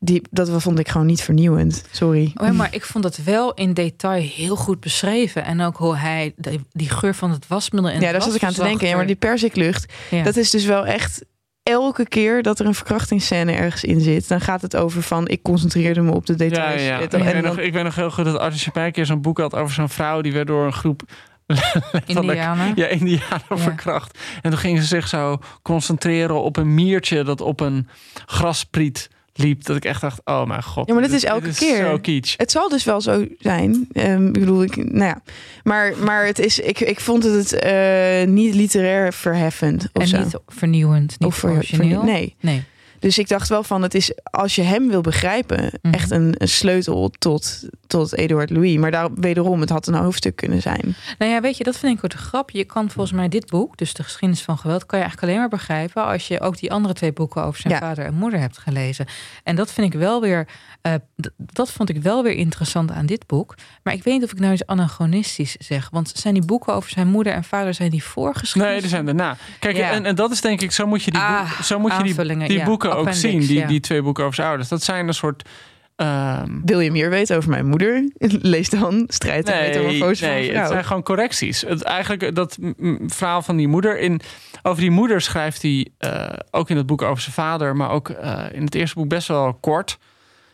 [0.00, 1.84] die, dat vond ik gewoon niet vernieuwend.
[1.90, 2.32] Sorry.
[2.34, 5.44] Oh, maar ik vond het wel in detail heel goed beschreven.
[5.44, 8.42] En ook hoe hij die, die geur van het wasmiddel en Ja, daar zat ik
[8.44, 8.88] aan te denken.
[8.88, 10.22] Ja, maar die perziklucht, Ja.
[10.22, 11.24] dat is dus wel echt
[11.68, 15.42] elke keer dat er een verkrachtingsscène ergens in zit, dan gaat het over van ik
[15.42, 16.82] concentreerde me op de details.
[16.82, 16.98] ja.
[16.98, 19.38] Ik, weet dan- nog, ik weet nog heel goed dat Arthur Chapin keer zo'n boek
[19.38, 21.02] had over zo'n vrouw die werd door een groep
[22.06, 22.72] Indianen.
[22.74, 23.56] Ja, Indianen Ja.
[23.56, 24.18] verkracht.
[24.42, 27.88] En toen gingen ze zich zo concentreren op een miertje dat op een
[28.26, 29.64] graspriet liep.
[29.64, 30.86] Dat ik echt dacht, oh mijn god.
[30.88, 31.76] Ja, maar dit dit is elke dit keer.
[31.76, 32.34] zo kitsch.
[32.36, 33.88] Het zal dus wel zo zijn.
[33.92, 35.22] Ehm, ik bedoel, ik, nou ja.
[35.64, 39.88] Maar, maar het is, ik, ik vond het eh, niet literair verheffend.
[39.92, 40.18] Of En zo.
[40.18, 42.02] niet vernieuwend, niet Of ver- origineel.
[42.02, 42.34] nee.
[42.40, 42.62] nee.
[42.98, 45.94] Dus ik dacht wel van, het is als je hem wil begrijpen, Mhm.
[45.94, 48.76] echt een, een sleutel tot, tot Eduard Louis.
[48.76, 50.94] Maar daar wederom, het had een hoofdstuk kunnen zijn.
[51.18, 52.50] Nou ja, weet je, dat vind ik ook de grap.
[52.50, 55.40] Je kan volgens mij dit boek, dus de geschiedenis van geweld, kan je eigenlijk alleen
[55.48, 57.78] maar begrijpen als je ook die andere twee boeken over zijn Ja.
[57.80, 59.06] vader en moeder hebt gelezen.
[59.44, 60.48] En dat vind ik wel weer,
[60.82, 63.54] eh, d- dat vond ik wel weer interessant aan dit boek.
[63.82, 66.90] Maar ik weet niet of ik nou iets anachronistisch zeg, want zijn die boeken over
[66.90, 68.70] zijn moeder en vader zijn die voorgeschreven?
[68.70, 69.36] Nee, die zijn daarna.
[69.58, 69.90] Kijk, Ja.
[69.90, 72.02] en, en dat is denk ik, zo moet je die, Ah, boek- zo moet je
[72.02, 72.64] die, die ja.
[72.64, 73.40] boeken ook Appendix, zien.
[73.40, 73.66] Die, ja.
[73.66, 74.68] die twee boeken over zijn ouders.
[74.68, 75.48] Dat zijn een soort.
[75.96, 78.10] ehm, Wil je meer weten over mijn moeder?
[78.54, 81.60] Lees dan Strijd en Metamorfose van nee, een het zijn gewoon correcties.
[81.60, 83.98] Het, eigenlijk dat mm, mm, verhaal van die moeder.
[83.98, 84.20] In,
[84.62, 88.08] over die moeder schrijft hij eh, ook in het boek over zijn vader, maar ook
[88.08, 89.98] eh, in het eerste boek best wel kort.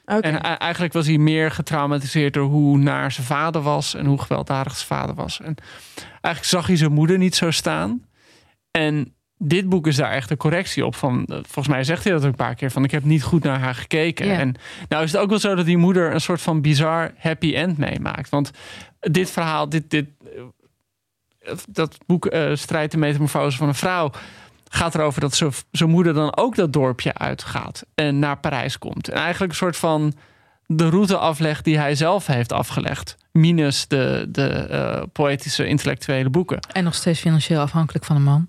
[0.07, 0.21] Oké.
[0.21, 4.77] En eigenlijk was hij meer getraumatiseerd door hoe naar zijn vader was en hoe gewelddadig
[4.77, 5.41] zijn vader was.
[5.41, 5.55] En
[6.11, 8.03] eigenlijk zag hij zijn moeder niet zo staan.
[8.71, 10.95] En dit boek is daar echt een correctie op.
[10.95, 12.71] Van, eh, volgens mij zegt hij dat ook een paar keer.
[12.71, 14.31] Van ik heb niet goed naar haar gekeken.
[14.39, 14.55] En
[14.89, 17.79] nou is het ook wel zo dat die moeder een soort van bizar happy end
[17.79, 18.29] meemaakt.
[18.29, 18.51] Want
[19.01, 20.07] dit verhaal, dit, dit,
[21.41, 24.11] eh, dat boek eh Strijd de Metamorfose van een vrouw
[24.69, 25.35] gaat erover dat
[25.71, 29.09] zijn- moeder dan ook dat dorpje uitgaat en naar Parijs komt.
[29.09, 30.13] En eigenlijk een soort van
[30.67, 33.17] de route aflegt die hij zelf heeft afgelegd.
[33.33, 36.59] Minus de, de eh, poëtische intellectuele boeken.
[36.73, 38.49] En nog steeds financieel afhankelijk van een man.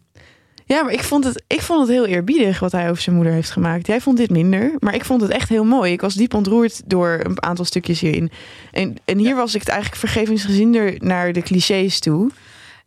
[0.67, 3.33] Ja, maar ik vond, het, ik vond het heel eerbiedig wat hij over zijn moeder
[3.33, 3.87] heeft gemaakt.
[3.87, 5.91] Jij vond dit minder, maar ik vond het echt heel mooi.
[5.91, 8.31] Ik was diep ontroerd door een aantal stukjes hierin.
[8.71, 12.31] En, en hier was ik het eigenlijk vergevingsgezinder naar de clichés toe.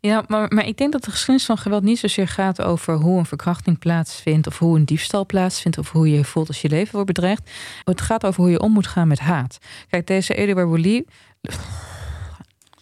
[0.01, 3.19] Ja, maar, maar ik denk dat de geschiedenis van geweld niet zozeer gaat over hoe
[3.19, 6.69] een verkrachting plaatsvindt, of hoe een diefstal plaatsvindt, of hoe je je voelt als je
[6.69, 7.51] leven wordt bedreigd.
[7.85, 9.59] Het gaat over hoe je om moet gaan met haat.
[9.91, 11.03] Kijk, deze Edouard Louis.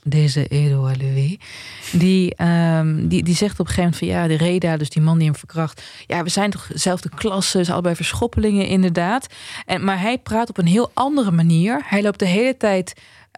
[0.09, 1.37] Deze Edouard Louis,
[1.93, 5.03] die, ehm, die, die zegt op een gegeven moment van ja, de Reda, dus die
[5.03, 5.83] man die hem verkracht.
[6.07, 9.27] Ja, we zijn toch dezelfde klasse, ze allebei verschoppelingen inderdaad.
[9.67, 11.83] En, maar hij praat op een heel andere manier.
[11.85, 12.95] Hij loopt de hele tijd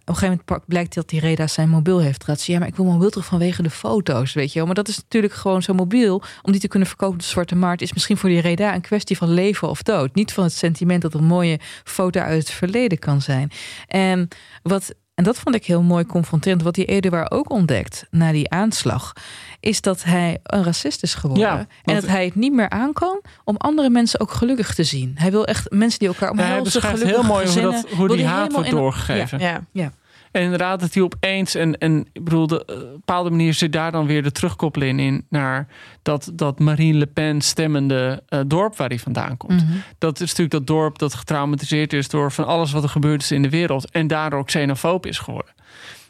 [0.08, 2.44] op een gegeven moment blijkt dat die Reda zijn mobiel heeft.
[2.44, 4.66] Ja, maar ik wil mobiel terug vanwege de foto's, weet je wel.
[4.66, 6.22] Maar dat is natuurlijk gewoon zo mobiel.
[6.42, 7.82] Om die te kunnen verkopen op de Zwarte Markt...
[7.82, 10.14] is misschien voor die Reda een kwestie van leven of dood.
[10.14, 13.50] Niet van het sentiment dat een mooie foto uit het verleden kan zijn.
[13.86, 14.28] En,
[14.62, 16.62] wat, en dat vond ik heel mooi confronterend.
[16.62, 19.12] Wat die Eduard ook ontdekt na die aanslag...
[19.60, 21.46] is dat hij een racist is geworden.
[21.46, 24.84] Ja, en dat hij het niet meer aan kan om andere mensen ook gelukkig te
[24.84, 25.12] zien.
[25.14, 28.16] Hij wil echt mensen die elkaar Ja, hij omhelzen, beschrijft heel mooi hoe, dat, hoe
[28.16, 29.38] die haat wordt doorgegeven.
[29.38, 29.60] Ja.
[29.72, 29.92] Ja.
[30.32, 33.54] En inderdaad, dat hij opeens, en, en ik bedoel, de, eh, op een bepaalde manier
[33.54, 35.68] zit daar dan weer de terugkoppeling in naar
[36.02, 39.64] dat, dat Marine Le Pen stemmende eh, dorp waar hij vandaan komt.
[39.64, 39.76] Mhm.
[39.98, 43.30] Dat is natuurlijk dat dorp dat getraumatiseerd is door van alles wat er gebeurd is
[43.30, 43.90] in de wereld.
[43.90, 45.52] En daardoor xenofoob is geworden.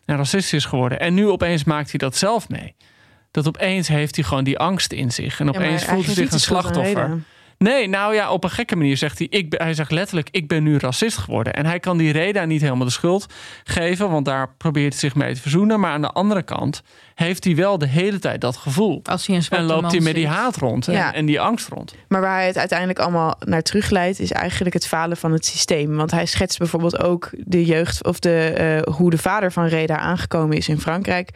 [0.04, 1.00] En racistisch is geworden.
[1.00, 2.74] En nu opeens maakt hij dat zelf mee.
[3.30, 5.40] Dat opeens heeft hij gewoon die angst in zich.
[5.40, 7.22] En Ja, opeens voelt hij zich een slachtoffer.
[7.58, 9.26] Nee, nou ja, op een gekke manier zegt hij...
[9.30, 11.54] Ik hij zegt letterlijk, ik ben nu racist geworden.
[11.54, 13.26] En hij kan die Reda niet helemaal de schuld
[13.64, 14.10] geven...
[14.10, 15.80] want daar probeert hij zich mee te verzoenen.
[15.80, 16.82] Maar aan de andere kant
[17.14, 19.00] heeft hij wel de hele tijd dat gevoel.
[19.04, 21.14] Als hij een zwarte En loopt hij met die haat rond Ja.
[21.14, 21.94] en die angst rond.
[22.08, 25.96] Maar waar hij het uiteindelijk allemaal naar terugleidt, is eigenlijk het falen van het systeem.
[25.96, 29.96] Want hij schetst bijvoorbeeld ook de jeugd of de, eh, hoe de vader van Reda
[29.96, 31.30] aangekomen is in Frankrijk.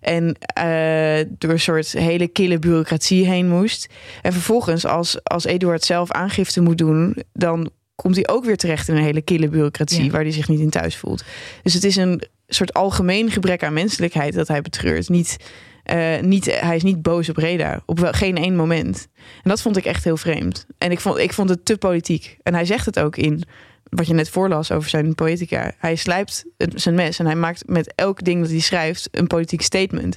[0.00, 3.86] En eh, door een soort hele kille bureaucratie heen moest.
[4.22, 8.88] En vervolgens, als, als Eduard zelf aangifte moet doen, dan komt hij ook weer terecht
[8.88, 10.10] in een hele kille bureaucratie Ja.
[10.10, 11.24] waar hij zich niet in thuis voelt.
[11.62, 15.08] Dus het is een soort algemeen gebrek aan menselijkheid dat hij betreurt.
[15.08, 15.36] Niet,
[15.82, 19.08] eh, niet, hij is niet boos op Reda, op wel, geen één moment.
[19.16, 20.66] En dat vond ik echt heel vreemd.
[20.78, 22.36] En ik vond, ik vond het te politiek.
[22.42, 23.42] En hij zegt het ook in
[23.88, 25.72] wat je net voorlas over zijn poëtica.
[25.78, 29.62] Hij slijpt zijn mes en hij maakt met elk ding dat hij schrijft een politiek
[29.62, 30.16] statement.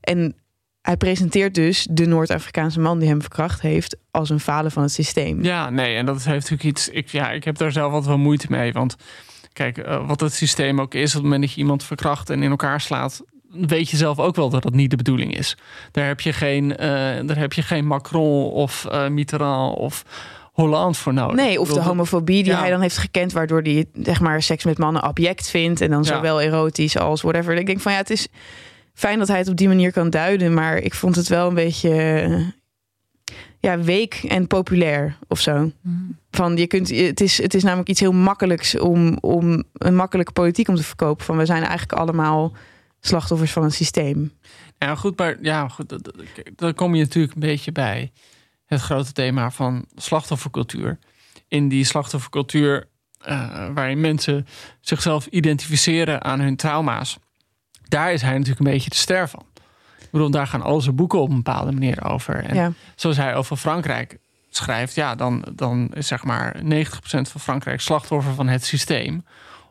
[0.00, 0.36] En
[0.82, 4.92] hij presenteert dus de Noord-Afrikaanse man die hem verkracht heeft als een falen van het
[4.92, 5.42] systeem.
[5.42, 6.88] Ja, nee, en dat heeft natuurlijk iets...
[6.88, 8.72] Ik, ja, ik heb daar zelf wat moeite mee.
[8.72, 8.96] Want
[9.52, 11.08] kijk, eh, wat het systeem ook is...
[11.08, 13.22] op het moment dat je iemand verkracht en in elkaar slaat...
[13.50, 15.56] weet je zelf ook wel dat dat niet de bedoeling is.
[15.90, 16.88] Daar heb je geen, eh,
[17.26, 20.04] daar heb je geen Macron of eh, Mitterrand of
[20.60, 21.36] Hollande voor nodig.
[21.36, 22.58] Nee, of de homofobie die ja.
[22.58, 26.02] hij dan heeft gekend, waardoor hij zeg maar seks met mannen object vindt en dan
[26.02, 26.14] Ja.
[26.14, 27.54] zowel erotisch als whatever.
[27.54, 28.28] Ik denk van ja, het is
[28.94, 31.54] fijn dat hij het op die manier kan duiden, maar ik vond het wel een
[31.54, 32.46] beetje eh,
[33.60, 35.72] ja, week en populair of zo.
[35.80, 35.94] Mhm.
[36.30, 40.32] Van je kunt, het is, het is namelijk iets heel makkelijks om, om een makkelijke
[40.32, 41.24] politiek om te verkopen.
[41.24, 42.52] Van we zijn eigenlijk allemaal
[43.00, 44.32] slachtoffers van een systeem.
[44.78, 45.98] Ja, goed, maar ja, goed,
[46.56, 48.10] dan kom je natuurlijk een beetje bij
[48.68, 50.98] het grote thema van slachtoffercultuur.
[51.48, 52.88] In die slachtoffercultuur,
[53.20, 54.46] eh, waarin mensen
[54.80, 57.18] zichzelf identificeren aan hun trauma's,
[57.88, 59.46] daar is hij natuurlijk een beetje de ster van.
[60.00, 62.44] Ik bedoel, daar gaan al zijn boeken op een bepaalde manier over.
[62.44, 62.72] En ja.
[62.96, 64.18] zoals hij over Frankrijk
[64.50, 66.66] schrijft, ja, dan, dan is zeg maar 90%
[67.00, 69.24] van Frankrijk slachtoffer van het systeem.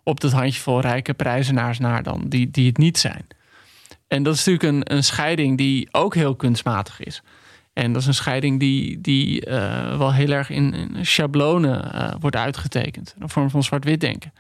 [0.04, 3.28] Op dat handjevol rijke prijzenaars naar dan, die, die het niet zijn.
[4.08, 7.22] En dat is natuurlijk een, een scheiding die ook heel kunstmatig is.
[7.78, 12.14] En dat is een scheiding die, die eh, wel heel erg in, in schablonen eh,
[12.20, 13.16] wordt uitgetekend.
[13.20, 14.34] Een vorm van zwart-wit denken.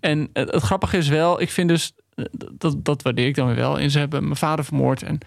[0.00, 3.56] En het, grappige is wel, ik vind dus, eh, dat, dat waardeer ik dan weer
[3.56, 3.78] wel.
[3.78, 5.18] En ze hebben mijn vader vermoord en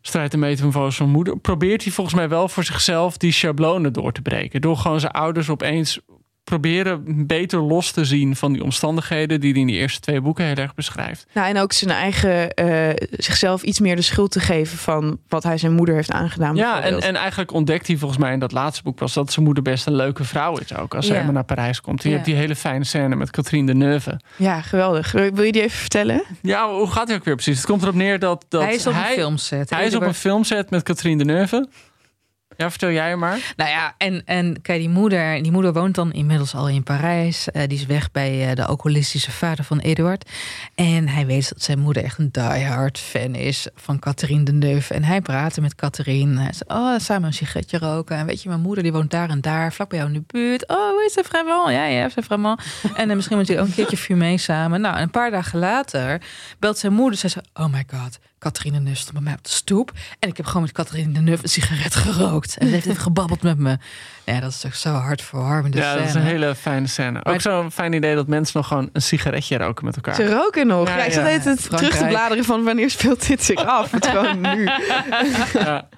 [0.00, 1.38] strijd en metamorfose van moeder.
[1.38, 4.60] Probeert hij volgens mij wel voor zichzelf die schablonen door te breken.
[4.60, 6.00] Door gewoon zijn ouders opeens
[6.44, 10.44] proberen beter los te zien van die omstandigheden die hij in die eerste twee boeken
[10.44, 11.26] heel erg beschrijft.
[11.34, 15.42] Nou, en ook zijn eigen eh, zichzelf iets meer de schuld te geven van wat
[15.42, 16.56] hij zijn moeder heeft aangedaan.
[16.56, 19.44] Ja, en, en eigenlijk ontdekt hij volgens mij in dat laatste boek pas dat zijn
[19.44, 21.18] moeder best een leuke vrouw is ook als ze Ja.
[21.18, 22.02] helemaal naar Parijs komt.
[22.02, 22.14] Je Ja.
[22.14, 24.20] hebt die hele fijne scène met Catherine Deneuve.
[24.36, 25.12] ja, geweldig.
[25.12, 26.22] Wil je die even vertellen?
[26.42, 27.56] Ja, hoe gaat hij ook weer precies?
[27.56, 29.70] Het komt erop neer dat, dat hij is op een filmset.
[29.70, 31.68] Hij is op een filmset met Catherine Deneuve.
[32.56, 33.52] Ja, vertel jij maar.
[33.56, 37.50] Nou ja, en, en kijk, die moeder, die moeder woont dan inmiddels al in Parijs.
[37.50, 40.30] Eh, die is weg bij eh, de alcoholistische vader van Eduard.
[40.74, 44.94] En hij weet dat zijn moeder echt een diehard fan is van Catherine Deneuve.
[44.94, 46.40] En hij praatte met Catherine.
[46.40, 48.16] Hij zei, oh, samen een sigaretje roken.
[48.16, 50.24] En weet je, mijn moeder die woont daar en daar, vlak bij jou in de
[50.26, 50.68] buurt.
[50.68, 51.70] Oh, hoe is het vraiment?
[51.70, 52.62] Ja, ja, c'est vraiment.
[52.94, 54.80] En dan misschien moet je ook een keertje fumé samen.
[54.80, 56.20] Nou, en een paar dagen later
[56.58, 57.18] belt zijn moeder.
[57.18, 59.92] Zij zei, oh my god, Catherine Deneuve stond bij mij op de stoep.
[60.18, 62.56] En ik heb gewoon met Catherine Deneuve een sigaret gerookt.
[62.58, 63.76] En ze heeft even gebabbeld met me.
[64.24, 65.74] Ja, dat is toch zo hartverwarmend.
[65.74, 67.24] ja, dat is een hele fijne scène.
[67.24, 70.14] Ook zo'n fijn idee dat mensen nog gewoon een sigaretje roken met elkaar.
[70.14, 70.88] Ze roken nog.
[70.88, 71.30] Ja, Ja, ik zat ja.
[71.44, 73.90] net terug te bladeren van wanneer speelt dit zich af.
[73.90, 74.68] Het gewoon nu.
[75.52, 75.88] Ja.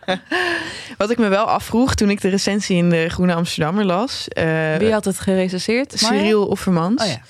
[0.97, 4.29] Wat ik me wel afvroeg toen ik de recensie in de Groene Amsterdammer las.
[4.29, 5.93] eh, Wie had het gerecenseerd?
[5.97, 7.03] Cyril Offermans.
[7.03, 7.21] Oh ja.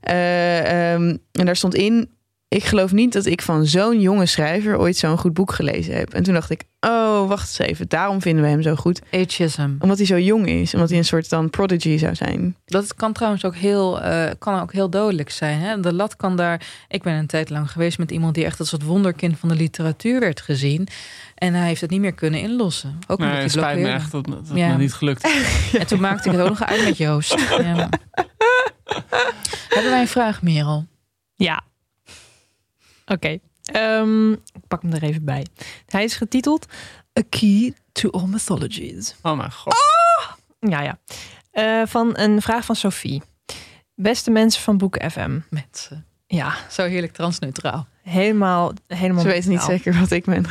[0.00, 2.10] Eh, ehm, en daar stond in:
[2.52, 6.14] Ik geloof niet dat ik van zo'n jonge schrijver ooit zo'n goed boek gelezen heb.
[6.14, 7.88] En toen dacht ik: Oh, wacht eens even.
[7.88, 9.00] Daarom vinden we hem zo goed.
[9.12, 9.70] Ageism.
[9.78, 10.74] Omdat hij zo jong is.
[10.74, 12.56] Omdat hij een soort dan prodigy zou zijn.
[12.64, 15.60] Dat kan trouwens ook heel, eh, kan ook heel dodelijk zijn.
[15.60, 15.80] Hè?
[15.80, 16.66] De lat kan daar.
[16.88, 19.54] Ik ben een tijd lang geweest met iemand die echt als het wonderkind van de
[19.54, 20.88] literatuur werd gezien.
[21.34, 22.98] En hij heeft het niet meer kunnen inlossen.
[23.06, 24.68] Ook Nee, omdat het hij spijt me echt dat, dat Ja.
[24.68, 25.72] me niet gelukt is.
[25.80, 27.40] En toen maakte ik het ook nog uit met Joost.
[27.48, 27.88] Ja.
[29.74, 30.86] Hebben wij een vraag, Merel?
[31.34, 31.62] Ja.
[33.12, 33.38] Oké.
[33.64, 35.46] Ehm, ik pak hem er even bij.
[35.86, 36.66] Hij is getiteld
[37.18, 39.14] A Key to All Mythologies.
[39.22, 39.74] Oh mijn god.
[40.60, 40.98] Ja, ja.
[41.50, 43.22] Eh, van een vraag van Sophie.
[43.94, 45.38] Beste mensen van Boek FM.
[45.50, 46.06] Mensen.
[46.26, 47.86] Ja, Zo heerlijk transneutraal.
[48.02, 50.44] helemaal, helemaal Ze weten niet zeker wat ik ben.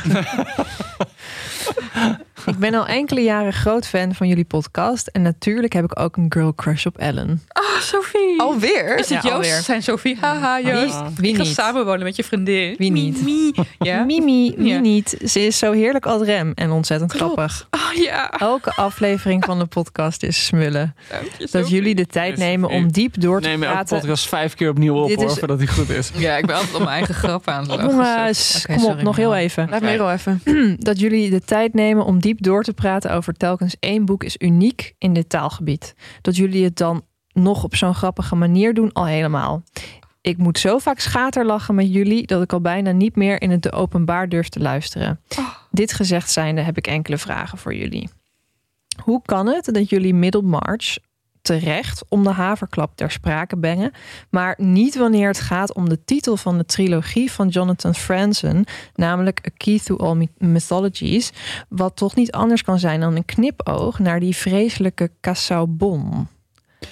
[2.46, 5.06] Ik ben al enkele jaren groot fan van jullie podcast.
[5.06, 7.42] En natuurlijk heb ik ook een girl crush op Ellen.
[7.52, 8.40] Oh, Sophie.
[8.40, 8.98] Alweer?
[8.98, 9.34] Is het Ja, Joost?
[9.34, 9.62] alweer.
[9.62, 10.16] Zijn Sophie?
[10.20, 11.00] Haha, Joost.
[11.16, 11.52] Wie ik ga niet?
[11.54, 12.74] samenwonen met je vriendin.
[12.78, 13.22] Wie niet?
[13.22, 13.54] Mie.
[13.78, 14.02] Ja?
[14.04, 14.78] Mimi, wie Ja.
[14.80, 15.16] niet.
[15.24, 17.32] Ze is zo heerlijk als rem en ontzettend Klopt.
[17.32, 17.68] grappig.
[17.70, 18.30] Oh ja.
[18.30, 20.94] Elke aflevering van de podcast is smullen.
[21.38, 23.98] Je, Dat jullie de tijd nemen om diep door te Neem praten.
[23.98, 26.10] podcast vijf keer opnieuw op Dit hoor, is- voordat hij goed is.
[26.14, 27.88] Ja, ik ben altijd op mijn eigen grap aan het lachen.
[27.90, 29.68] Jongens, Oké, kom op, sorry, nog heel even.
[29.70, 30.40] Laat Merel even.
[30.78, 34.36] Dat jullie de tijd nemen om diep door te praten over telkens één boek is
[34.38, 35.94] uniek in dit taalgebied.
[36.20, 39.62] Dat jullie het dan nog op zo'n grappige manier doen, al helemaal.
[40.20, 43.62] Ik moet zo vaak schaterlachen met jullie dat ik al bijna niet meer in het
[43.62, 45.20] de openbaar durf te luisteren.
[45.70, 48.08] Dit gezegd zijnde heb ik enkele vragen voor jullie.
[49.02, 50.98] Hoe kan het dat jullie Middlemarch
[51.42, 53.92] terecht om de haverklap ter sprake brengen,
[54.30, 59.40] maar niet wanneer het gaat om de titel van de trilogie van Jonathan Franzen, namelijk
[59.46, 61.32] A Key to All My- Mythologies,
[61.68, 66.28] wat toch niet anders kan zijn dan een knipoog naar die vreselijke Casaubon.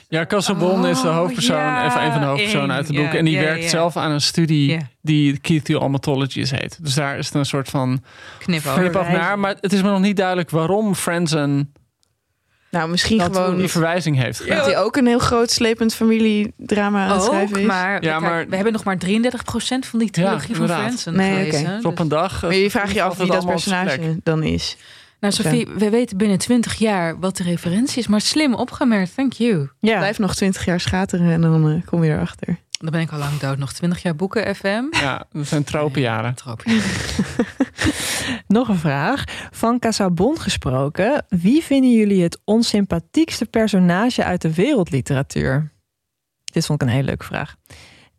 [0.08, 3.04] Ja, Cassabon is de Oh, hoofdpersoon, ja, even een van de hoofdpersonen uit het boek.
[3.12, 6.78] Ja, en die ja, werkt zelf aan een studie die Keith the Almatologies heet.
[6.84, 8.02] Dus daar is het een soort van
[8.38, 8.74] Knipoog.
[8.74, 9.18] knip af Verwijzing.
[9.18, 9.38] naar.
[9.38, 11.72] Maar het is me nog niet duidelijk waarom Franzen
[12.70, 14.56] Nou, misschien dat gewoon die verwijzing heeft gedaan.
[14.56, 17.66] dat hij ook een heel groot slepend familiedrama aan het schrijven is.
[17.66, 20.78] maar, Ja, kijk, maar- we hebben nog maar 33% van die trilogie van inderdaad.
[20.80, 21.61] Franzen Nee, gelezen.
[21.66, 21.74] oké.
[21.76, 22.42] Dus op een dag.
[22.42, 24.76] maar je vraagt je af wie dat op personage dan is.
[25.20, 29.14] Nou, Sophie, we weten binnen 20 jaar wat de referentie is, maar slim opgemerkt.
[29.14, 29.68] Thank you.
[29.80, 32.59] Ja, Blijf nog twintig jaar schateren en dan eh, kom je erachter.
[32.80, 33.58] Dan ben ik al lang dood.
[33.58, 34.82] Nog 20 jaar boeken FM.
[34.90, 36.34] Ja, dat zijn tropenjaren.
[36.44, 36.80] Tropen.
[38.46, 39.24] nog een vraag.
[39.50, 45.72] Van Casaubon gesproken, wie vinden jullie het onsympathiekste personage uit de wereldliteratuur?
[46.44, 47.56] Dit vond ik een hele leuke vraag.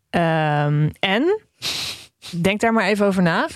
[0.09, 1.41] Ehm, en,
[2.41, 3.47] denk daar maar even over na.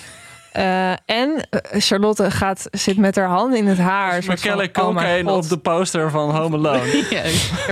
[0.56, 4.18] Eh, en eh, Charlotte gaat, zit met haar handen in het haar.
[4.18, 5.44] oh mijn Culkin God.
[5.44, 7.04] op de poster van Home Alone.
[7.10, 7.22] Ja,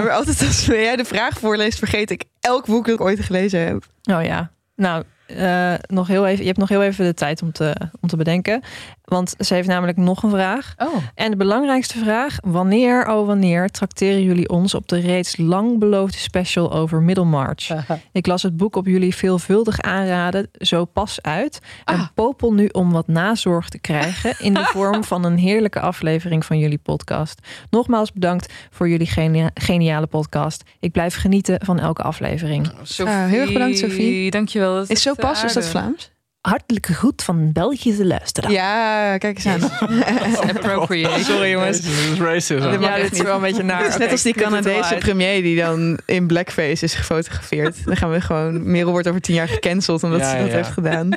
[0.02, 3.60] maar altijd als jij de vraag voorleest, vergeet ik elk boek dat ik ooit gelezen
[3.60, 3.86] heb.
[4.02, 7.52] Oh ja, nou, eh, nog heel even, je hebt nog heel even de tijd om
[7.52, 8.62] te, om te bedenken.
[9.04, 10.74] Want ze heeft namelijk nog een vraag.
[10.78, 10.94] Oh.
[11.14, 16.18] En de belangrijkste vraag: wanneer, oh wanneer, trakteren jullie ons op de reeds lang beloofde
[16.18, 17.70] special over Middlemarch?
[18.12, 21.58] Ik las het boek op jullie veelvuldig aanraden zo pas uit.
[21.84, 22.06] En Ah.
[22.14, 26.58] popel nu om wat nazorg te krijgen in de vorm van een heerlijke aflevering van
[26.58, 27.46] jullie podcast.
[27.70, 30.62] Nogmaals bedankt voor jullie genia- geniale podcast.
[30.80, 32.72] Ik blijf genieten van elke aflevering.
[32.82, 34.30] Sophie, Ah, heel erg bedankt, Sophie.
[34.30, 34.74] Dankjewel.
[34.74, 35.70] Dat Is zo pas, is dat aardig.
[35.70, 36.12] Vlaams?
[36.44, 38.50] Hartelijke groet van Belgische luisteraar.
[38.50, 39.70] Ja, kijk eens aan.
[40.54, 41.24] Appropriate.
[41.30, 41.80] Sorry jongens.
[41.80, 42.70] Dit is racism.
[42.70, 43.82] Dit mag Ja, dit is wel een beetje naar.
[43.82, 47.84] Het is net als die Canadese premier die dan in blackface is gefotografeerd.
[47.84, 48.70] Dan gaan we gewoon...
[48.70, 50.54] Merel wordt over tien jaar gecanceld omdat Ja, ze dat ja.
[50.54, 51.12] heeft gedaan.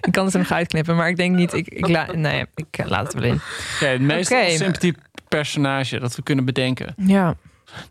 [0.00, 1.52] Ik kan het er nog uitknippen, maar ik denk niet.
[1.52, 3.40] Ik, ik la, nee, ik eh, laat het wel in.
[3.78, 4.50] Het meest Oké.
[4.50, 4.94] sympathie
[5.28, 6.94] personage dat we kunnen bedenken.
[6.96, 7.36] Ja.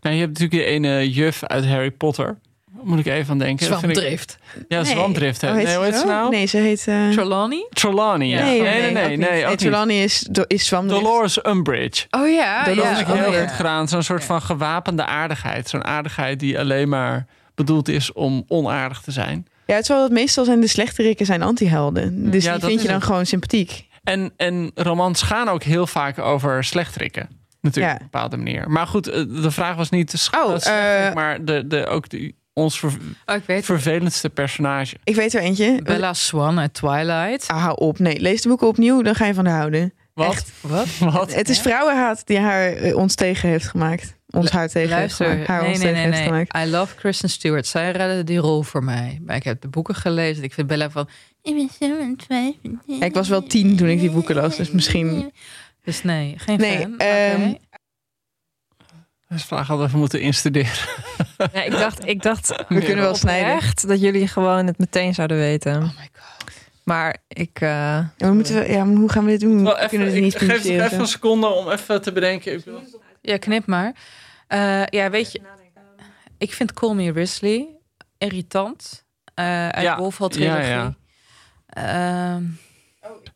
[0.00, 2.38] Nou, je hebt natuurlijk die ene juf uit Harry Potter.
[2.82, 3.66] Moet ik even aan denken.
[3.66, 4.38] Ik- Zwamdrift.
[4.68, 5.40] Ja, Zwamdrift.
[5.40, 5.48] hè.
[5.50, 6.06] Oh, heet nee, hoe heet ze zo?
[6.06, 6.30] nou?
[6.30, 6.86] Nee, ze heet...
[6.88, 7.66] eh, Trelawney?
[7.70, 8.28] Trelawney.
[8.28, 8.44] Ja.
[8.44, 9.18] Nee, nee, nee, nee, ook niet.
[9.30, 9.56] nee, ook.
[9.56, 11.02] Trelawney is, is Zwamdrift.
[11.02, 12.06] Dolores Umbridge.
[12.10, 12.64] Oh ja.
[12.64, 12.98] Dat ja.
[12.98, 13.40] ik oh, heel ja.
[13.40, 13.88] goed gedaan.
[13.88, 15.68] Zo'n soort van gewapende aardigheid.
[15.68, 19.46] Zo'n aardigheid die alleen maar bedoeld is om onaardig te zijn.
[19.66, 22.30] Ja, het is wel dat meestal zijn de slechterikken zijn antihelden.
[22.30, 23.04] Dus Ja, die dat vind je is dan het.
[23.04, 23.84] gewoon sympathiek.
[24.04, 27.28] En, en romans gaan ook heel vaak over slechterikken.
[27.60, 27.98] Natuurlijk, Ja.
[27.98, 28.70] op een bepaalde manier.
[28.70, 32.34] Maar goed, eh, de vraag was niet de Oh, eh, maar de, de, ook de,
[32.58, 33.64] ons ver- Oh, ik weet het.
[33.64, 34.96] vervelendste personage.
[35.04, 35.80] Ik weet er eentje.
[35.82, 37.48] Bella Swan uit Twilight.
[37.48, 37.98] Ah, hou op.
[37.98, 39.92] Nee, lees de boeken opnieuw, dan ga je van haar houden.
[40.14, 40.26] Wat?
[40.30, 40.50] Echt.
[40.60, 40.86] Wat?
[41.12, 41.34] Wat?
[41.34, 44.14] Het is vrouwenhaat die haar eh, ons tegen heeft gemaakt.
[44.30, 45.50] Ons haar tegen Luister, heeft gemaakt.
[45.50, 46.44] Haar nee, ons nee, tegen nee, heeft nee.
[46.46, 46.68] gemaakt.
[46.68, 47.66] I love Kristen Stewart.
[47.66, 49.20] Zij redde die rol voor mij.
[49.26, 50.44] Maar ik heb de boeken gelezen.
[50.44, 51.08] Ik vind Bella van...
[51.42, 55.32] Ik ben zo ik was wel tien toen ik die boeken las, dus misschien...
[55.84, 56.98] Dus nee, geen Nee, fan.
[56.98, 57.54] ehm.
[59.28, 60.72] Dus vraag hadden we moeten instuderen.
[61.52, 63.52] Ja, ik dacht, ik dacht We kunnen wel snijden.
[63.54, 65.74] echt dat jullie gewoon het meteen zouden weten.
[65.76, 66.54] Oh my god.
[66.84, 67.60] Maar ik.
[67.60, 69.62] eh, Ja, we moeten, we- ja, maar hoe gaan we dit doen?
[69.62, 72.52] Wel, we even, kunnen het ik niet geef even een seconde om even te bedenken.
[72.52, 72.80] Ik wil-
[73.20, 73.94] Ja, knip maar.
[74.46, 75.40] Eh, ja, weet je...
[76.38, 77.66] Ik vind Call Me Risley
[78.18, 79.04] irritant.
[79.34, 80.68] eh uit Ja, Wolfhall ja, trilogie.
[80.68, 80.94] ja.
[81.68, 82.42] Ehm,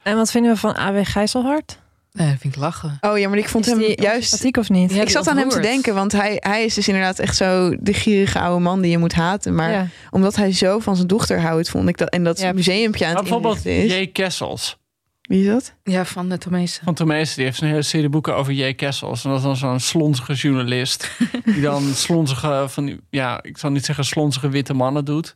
[0.02, 1.00] En wat vinden we van A.W.
[1.04, 1.79] Gijzelhard?
[2.12, 2.98] Nee, dat vind ik lachen.
[3.00, 4.28] Oh ja, maar ik vond Is hem die juist...
[4.28, 4.94] sympathiek of niet?
[4.94, 7.76] Ja, ik zat aan hem te denken, want hij, hij is dus inderdaad echt zo
[7.80, 9.54] de gierige oude man die je moet haten.
[9.54, 9.86] Maar Ja.
[10.10, 12.08] omdat hij zo van zijn dochter houdt, vond ik dat.
[12.08, 13.62] En dat Ja, museumpje aan het bijvoorbeeld.
[13.64, 14.06] J.
[14.12, 14.78] Kessels.
[15.20, 15.74] Wie is dat?
[15.82, 16.84] Ja, van de Tomezen.
[16.84, 18.74] Van Tomees, die heeft een hele serie boeken over J.
[18.74, 19.24] Kessels.
[19.24, 21.10] En dat is dan zo'n slonzige journalist.
[21.44, 25.34] die dan slonzige, van die, ja, ik zal niet zeggen slonzige witte mannen doet.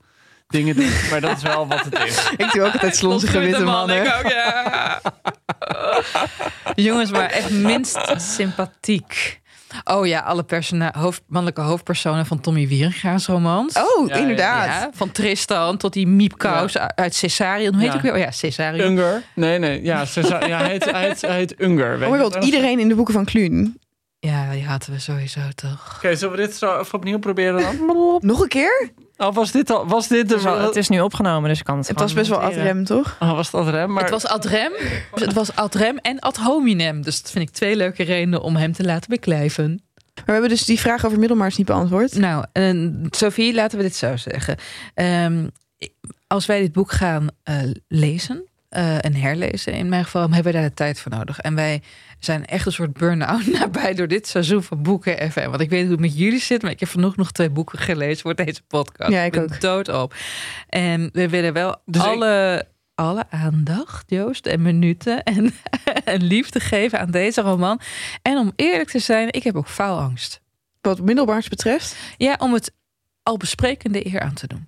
[0.48, 2.30] Dingen doet, maar dat is wel wat het is.
[2.46, 3.96] Ik doe ook altijd slonzige witte mannen.
[4.04, 5.00] Ik ook, ja.
[6.74, 9.42] Jongens, maar echt minst sympathiek.
[9.84, 13.76] Oh ja, alle persona hoofd, mannelijke hoofdpersonen van Tommy Wierenga's romans.
[13.76, 14.66] Oh, Ja, ja, inderdaad.
[14.66, 17.72] Ja, van Tristan tot die miepkous uit Cesarion.
[17.72, 17.96] Hoe heet Ja.
[17.96, 18.12] ik weer?
[18.12, 18.86] Oh ja, Cesarion.
[18.86, 19.22] Unger?
[19.34, 19.82] Nee, nee.
[19.82, 21.98] Ja, Cesar, ja hij, heet, hij, heet, hij heet Unger.
[21.98, 23.78] weet Oh my god, iedereen in de boeken van Kluun.
[24.20, 25.94] Ja, die haten we sowieso toch.
[25.96, 27.76] Oké, zullen we dit zo even opnieuw proberen dan?
[28.20, 28.90] Nog een keer?
[29.16, 29.86] Oh, was dit al?
[29.86, 30.34] Was dit de...
[30.34, 32.38] Het is, al- het is nu opgenomen, dus ik kan het Het was best wel
[32.38, 32.66] ad monteren.
[32.72, 33.16] rem, toch?
[33.20, 33.92] Oh, was dat rem?
[33.92, 34.02] Maar...
[34.02, 34.72] Het was ad rem,
[35.14, 37.02] het was ad rem en ad hominem.
[37.02, 39.82] Dus dat vind ik twee leuke redenen om hem te laten beklijven.
[40.14, 42.16] Maar we hebben dus die vraag over Middelmaars niet beantwoord.
[42.16, 44.56] Nou, eh, Sophie, laten we dit zo zeggen.
[44.94, 45.46] Ehm,
[46.26, 47.56] als wij dit boek gaan eh,
[47.88, 51.38] lezen eh, en herlezen, in mijn geval, hebben we daar de tijd voor nodig.
[51.40, 51.82] En wij
[52.18, 55.48] zijn echt een soort burn-out nabij door dit seizoen van boeken FM.
[55.48, 57.78] Want ik weet hoe het met jullie zit, maar ik heb vanochtend nog twee boeken
[57.78, 59.12] gelezen voor deze podcast.
[59.12, 59.60] Ja, ik ben ook.
[59.60, 60.14] dood op.
[60.68, 65.54] En we willen wel Dus ik- alle, alle aandacht, Joost, en minuten en,
[66.04, 67.80] en liefde geven aan deze roman.
[68.22, 70.40] En om eerlijk te zijn, ik heb ook faalangst.
[70.80, 71.96] Wat Middelmaars betreft.
[72.16, 72.72] Ja, om het
[73.22, 74.66] al besprekende eer aan te doen.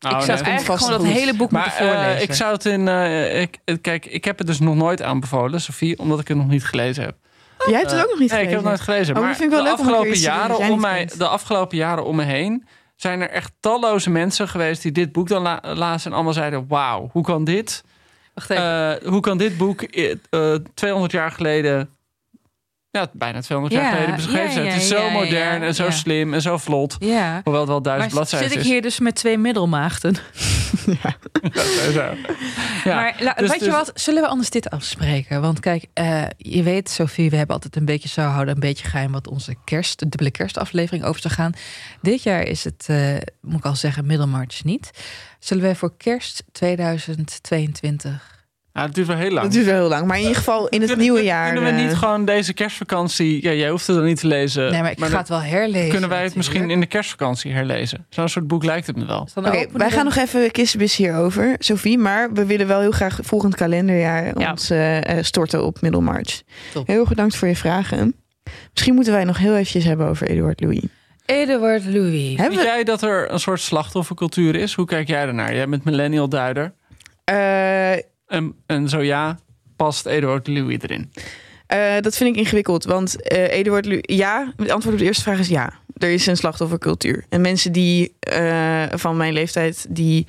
[0.00, 0.24] Oh, ik nee.
[0.26, 1.18] zou komt eigenlijk vast gewoon dat goed.
[1.20, 2.22] hele boek Maar moeten eh, voorlezen.
[2.22, 2.88] ik zou het in...
[2.88, 6.46] eh, ik, kijk, ik heb het dus nog nooit aanbevolen, Sophie, omdat ik het nog
[6.48, 7.16] niet gelezen heb.
[7.66, 8.64] Jij hebt het ook nog niet Nee, ik heb het gelezen.
[8.64, 9.14] nooit gelezen.
[9.14, 12.04] Oh, maar dat vind ik wel de, leuk afgelopen jaren om mij, de afgelopen jaren
[12.04, 16.06] om me heen zijn er echt talloze mensen geweest die dit boek dan la lazen
[16.10, 17.84] en allemaal zeiden: Wauw, hoe kan dit?
[18.34, 19.00] Wacht even.
[19.02, 21.95] eh, hoe kan dit boek eh, 200 jaar geleden,
[22.96, 24.66] ja, bijna 200 jaar Ja, geleden beschreven ja, zijn?
[24.66, 25.90] het is ja, zo ja, modern ja, en zo ja.
[25.90, 26.96] slim en zo vlot.
[26.98, 27.40] ja.
[27.44, 30.16] Hoewel het wel Maar duizend bladzijden zit ik hier dus met twee middelmaagden?
[31.02, 32.14] Ja.
[32.84, 35.40] Ja, maar la- dus- weet je dus- wat, zullen we anders dit afspreken?
[35.40, 38.88] Want kijk, eh, je weet Sophie, we hebben altijd een beetje zo houden, een beetje
[38.88, 41.52] geheim wat onze kerst, de dubbele kerstaflevering over zou gaan.
[42.00, 44.90] Dit jaar is het, eh, moet ik al zeggen, Middelmarch niet.
[45.38, 48.35] Zullen wij voor kerst 2022
[48.76, 49.42] Ja, het duurt wel heel lang.
[49.42, 50.06] Dat duurt wel heel lang.
[50.06, 51.52] Maar in ieder geval in het nieuwe jaar.
[51.52, 53.42] Kunnen we eh, niet gewoon deze kerstvakantie...
[53.42, 54.70] Ja, jij hoeft het dan niet te lezen.
[54.72, 55.90] Nee, maar ik ga dan het wel herlezen.
[55.90, 58.06] Kunnen wij het misschien in de kerstvakantie herlezen?
[58.08, 59.28] Zo'n soort boek lijkt het me wel.
[59.34, 61.98] Oké, wij gaan nog even kistebis hierover, Sophie.
[61.98, 64.50] Maar we willen wel heel graag volgend kalenderjaar Ja.
[64.50, 66.42] ons eh, eh, storten op Middelmarch.
[66.72, 66.86] Top.
[66.86, 68.14] Heel erg bedankt voor je vragen.
[68.72, 70.80] Misschien moeten wij nog heel eventjes hebben over Eduard Louis.
[71.26, 72.36] Eduard Louis.
[72.38, 74.74] Hebben jij dat er een soort slachtoffercultuur is?
[74.74, 75.54] Hoe kijk jij ernaar?
[75.54, 76.72] Jij bent millennial duider.
[77.24, 77.92] Eh,
[78.26, 79.38] En, en zo ja,
[79.76, 81.12] past Eduard Louis erin?
[81.66, 82.84] Eh, dat vind ik ingewikkeld.
[82.84, 85.72] Want eh Eduard Lu ja, het antwoord op de eerste vraag is ja.
[85.96, 87.24] Er is een slachtoffercultuur.
[87.28, 90.26] En mensen die eh, van mijn leeftijd die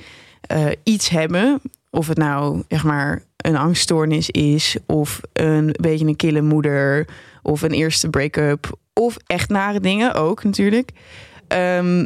[0.83, 6.41] iets hebben, of het nou zeg maar een angststoornis is, of een beetje een kille
[6.41, 7.07] moeder,
[7.41, 10.91] of een eerste break-up, of echt nare dingen ook natuurlijk.
[11.47, 12.05] Ehm,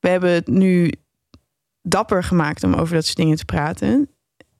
[0.00, 0.92] we hebben het nu
[1.82, 4.10] dapper gemaakt om over dat soort dingen te praten.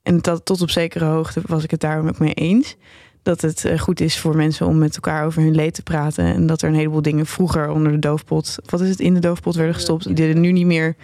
[0.07, 2.77] En dat tot op zekere hoogte was ik het daarom ook mee eens
[3.23, 6.25] dat het eh, goed is voor mensen om met elkaar over hun leed te praten.
[6.25, 9.21] En dat er een heleboel dingen vroeger onder de doofpot, wat is het, in de
[9.21, 10.97] doofpot werden gestopt, die er nu niet meer,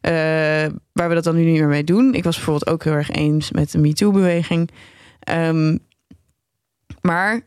[0.00, 0.12] eh,
[0.92, 2.14] waar we dat dan nu niet meer mee doen.
[2.14, 4.70] Ik was bijvoorbeeld ook heel erg eens met de MeToo-beweging.
[5.20, 5.76] Ehm,
[7.00, 7.40] maar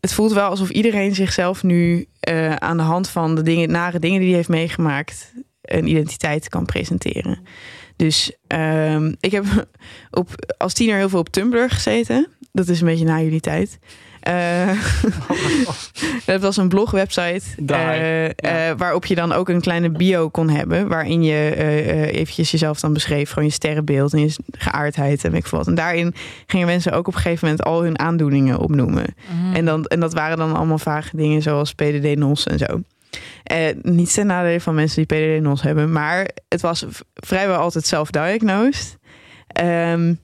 [0.00, 3.98] het voelt wel alsof iedereen zichzelf nu eh, aan de hand van de dingen, nare
[3.98, 5.32] dingen die hij heeft meegemaakt,
[5.62, 7.38] een identiteit kan presenteren.
[7.96, 9.44] Dus ehm, ik heb
[10.10, 12.28] op, als tiener heel veel op Tumblr gezeten.
[12.52, 13.78] Dat is een beetje na jullie tijd.
[14.26, 14.68] Eh,
[16.26, 20.88] dat was een blogwebsite eh, eh, waarop je dan ook een kleine bio kon hebben.
[20.88, 21.54] Waarin je
[22.10, 23.28] eventjes jezelf dan beschreef.
[23.28, 25.66] Gewoon je sterrenbeeld en je geaardheid en weet ik wat.
[25.66, 26.14] En daarin
[26.46, 29.14] gingen mensen ook op een gegeven moment al hun aandoeningen opnoemen.
[29.28, 29.54] Mhm.
[29.54, 32.80] En, dan, en dat waren dan allemaal vage dingen zoals PDD-NOS en zo.
[33.42, 35.92] Eh, niet ten nadele van mensen die PDD-NOS hebben.
[35.92, 38.96] Maar het was vrijwel altijd self-diagnosed.
[39.46, 40.14] Ehm,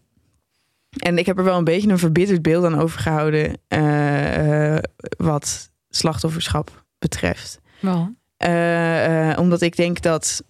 [0.96, 3.58] en ik heb er wel een beetje een verbitterd beeld aan overgehouden.
[3.68, 4.82] eh, eh,
[5.16, 7.60] wat slachtofferschap betreft.
[7.80, 8.14] Wel.
[8.36, 10.42] Eh, eh, omdat ik denk dat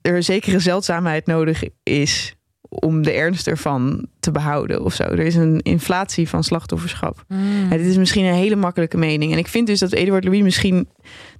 [0.00, 2.34] er een zekere zeldzaamheid nodig is
[2.68, 5.02] om de ernst ervan te behouden of zo.
[5.02, 7.24] Er is een inflatie van slachtofferschap.
[7.28, 7.70] Mm.
[7.70, 9.32] Ja, dit is misschien een hele makkelijke mening.
[9.32, 10.88] En ik vind dus dat Eduard Louis misschien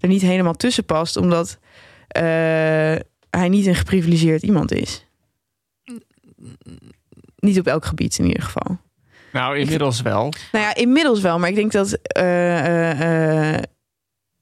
[0.00, 1.58] er niet helemaal tussen past, omdat
[2.08, 2.22] eh,
[3.30, 5.06] hij niet een geprivilegeerd iemand is.
[7.36, 8.78] Niet op elk gebied in ieder geval.
[9.32, 10.32] Nou, inmiddels wel.
[10.52, 11.38] Nou ja, inmiddels wel.
[11.38, 13.62] Maar ik denk dat, eh, eh, eh,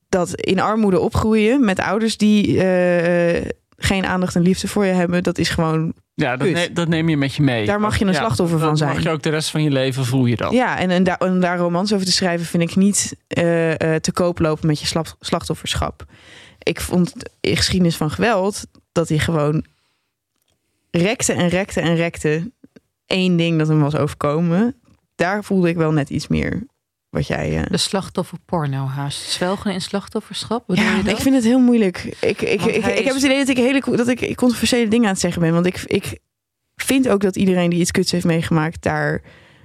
[0.08, 4.92] dat in armoede opgroeien met ouders die eh, eh, geen aandacht en liefde voor je
[4.92, 5.92] hebben, dat is gewoon.
[6.14, 7.66] Ja, dat, ne- dat neem je met je mee.
[7.66, 8.94] Daar mag je een Ja, slachtoffer van zijn.
[8.94, 10.52] mag je ook de rest van je leven voel je dat.
[10.52, 14.00] Ja, en, en, daar, en daar romans over te schrijven vind ik niet eh, eh,
[14.00, 16.04] te koop lopen met je slachtofferschap.
[16.62, 19.64] Ik vond in geschiedenis van geweld dat hij gewoon
[20.90, 22.52] rekte en rekte en rekte.
[23.06, 24.80] Eén ding dat hem was overkomen.
[25.14, 26.66] Daar voelde ik wel net iets meer
[27.16, 27.56] wat jij.
[27.56, 29.30] eh, De slachtofferporno haast.
[29.30, 30.64] Zwelgen in slachtofferschap?
[30.66, 31.12] Ja, je dat?
[31.12, 32.04] ik vind het heel moeilijk.
[32.20, 35.06] Ik, ik, Want ik, ik heb het idee dat ik hele dat ik controversiële dingen
[35.06, 35.52] aan het zeggen ben.
[35.52, 36.18] Want ik, ik
[36.74, 39.22] vind ook dat iedereen die iets kuts heeft meegemaakt daar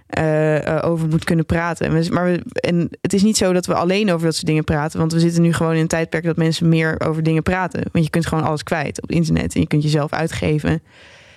[0.08, 1.86] eh, eh, over moet kunnen praten.
[1.86, 4.46] En, we, maar we, en het is niet zo dat we alleen over dat soort
[4.48, 5.00] dingen praten.
[5.00, 7.84] Want we zitten nu gewoon in een tijdperk dat mensen meer over dingen praten.
[7.92, 9.56] Want je kunt gewoon alles kwijt op internet.
[9.56, 10.82] En je kunt jezelf uitgeven.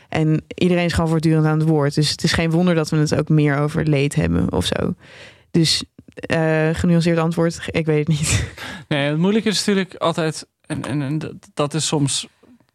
[0.09, 1.95] En iedereen is gewoon voortdurend aan het woord.
[1.95, 4.95] Dus het is geen wonder dat we het ook meer over leed hebben of zo.
[5.51, 5.85] Dus
[6.15, 8.53] eh genuanceerd antwoord, ik weet het niet.
[8.89, 12.27] Nee, het moeilijke is natuurlijk altijd, en, en, en dat, dat is soms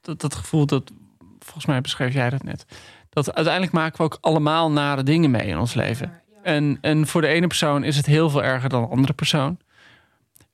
[0.02, 0.92] dat, dat gevoel dat,
[1.40, 2.66] volgens mij beschreef jij dat net,
[3.10, 6.22] dat uiteindelijk maken we ook allemaal nare dingen mee in ons leven.
[6.44, 9.58] En, en voor de ene persoon is het heel veel erger dan de andere persoon.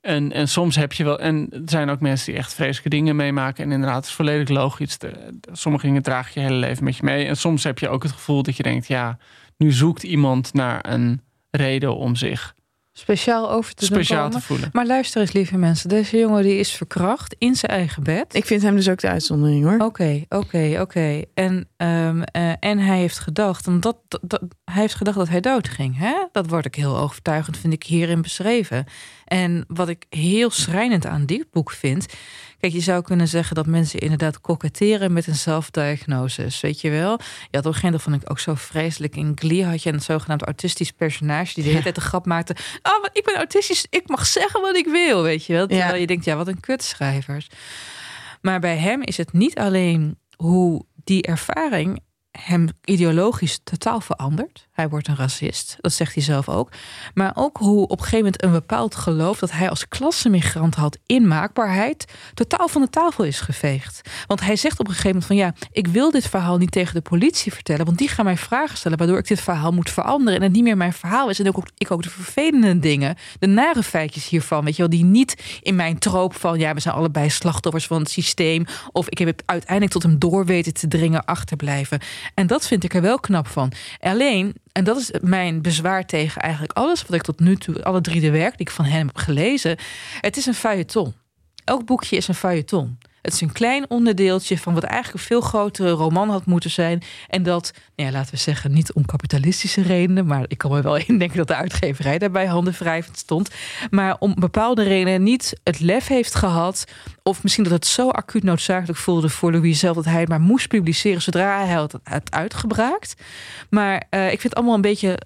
[0.01, 3.15] En, en soms heb je wel, en er zijn ook mensen die echt vreselijke dingen
[3.15, 3.63] meemaken.
[3.63, 4.97] En inderdaad, het is volledig logisch.
[4.97, 7.25] De, de- sommige dingen draag je je hele leven met je mee.
[7.25, 9.17] En soms heb je ook het gevoel dat je denkt, ja,
[9.57, 11.21] nu zoekt iemand naar een
[11.51, 12.55] reden om zich
[12.97, 14.39] Speciaal over te doen speciaal komen.
[14.39, 14.69] te voelen.
[14.73, 15.89] Maar luister eens, lieve mensen.
[15.89, 18.35] Deze jongen die is verkracht in zijn eigen bed.
[18.35, 19.77] Ik vind hem dus ook de uitzondering hoor.
[19.87, 21.21] Oké, oké, oké.
[21.33, 25.29] En, ehm, eh, en hij heeft gedacht, en dat, dat, dat- hij heeft gedacht dat
[25.29, 25.97] hij dood ging.
[25.97, 26.13] Hè?
[26.31, 28.85] Dat wordt ik heel overtuigend, vind ik hierin beschreven.
[29.25, 32.05] En wat ik heel schrijnend aan dit boek vind.
[32.65, 36.61] Kijk, je zou kunnen zeggen dat mensen inderdaad koketteren met een zelfdiagnosis.
[36.61, 37.19] Weet je wel?
[37.19, 39.15] Je had op een gegeven moment, vond ik ook zo vreselijk.
[39.15, 42.55] In Glee had je een zogenaamd autistisch personage die de hele tijd de grap maakte.
[42.83, 45.21] Oh, ik ben autistisch, ik mag zeggen wat ik wil.
[45.21, 45.67] Weet je wel?
[45.67, 45.99] Terwijl Ja.
[45.99, 47.47] je denkt, ja, wat een kutschrijvers.
[48.41, 51.99] Maar bij hem is het niet alleen hoe die ervaring
[52.31, 54.64] hem ideologisch totaal verandert.
[54.75, 56.71] Hij wordt een racist, dat zegt hij zelf ook.
[57.13, 60.97] Maar ook hoe op een gegeven moment een bepaald geloof dat hij als klassemigrant had
[61.05, 64.01] inmaakbaarheid totaal van de tafel is geveegd.
[64.27, 66.93] Want hij zegt op een gegeven moment van ja, ik wil dit verhaal niet tegen
[66.93, 70.35] de politie vertellen, want die gaan mij vragen stellen waardoor ik dit verhaal moet veranderen
[70.35, 71.39] en het niet meer mijn verhaal is.
[71.39, 75.05] En ook, ik ook de vervelende dingen, de nare feitjes hiervan, weet je wel, die
[75.05, 79.17] niet in mijn troop van ja, we zijn allebei slachtoffers van het systeem of ik
[79.17, 81.99] heb het uiteindelijk tot hem door weten te dringen achterblijven.
[82.33, 83.71] En dat vind ik er wel knap van.
[83.99, 88.01] Alleen, en dat is mijn bezwaar tegen eigenlijk alles wat ik tot nu toe, alle
[88.01, 89.77] drie de werk die ik van hem heb gelezen.
[90.21, 91.13] Het is een feuilleton.
[91.63, 92.97] Elk boekje is een feuilleton.
[93.25, 97.03] Het is een klein onderdeeltje van wat eigenlijk een veel grotere roman had moeten zijn.
[97.27, 100.25] En dat, nou ja, laten we zeggen, niet om kapitalistische redenen.
[100.25, 103.49] Maar ik kan me wel indenken dat de uitgeverij daarbij handenwrijvend stond.
[103.89, 106.85] Maar om bepaalde redenen niet het lef heeft gehad.
[107.23, 109.95] Of misschien dat het zo acuut noodzakelijk voelde voor Louis zelf.
[109.95, 113.21] Dat hij het maar moest publiceren zodra hij het uitgebraakt.
[113.69, 115.19] Maar uh, ik vind het allemaal een beetje.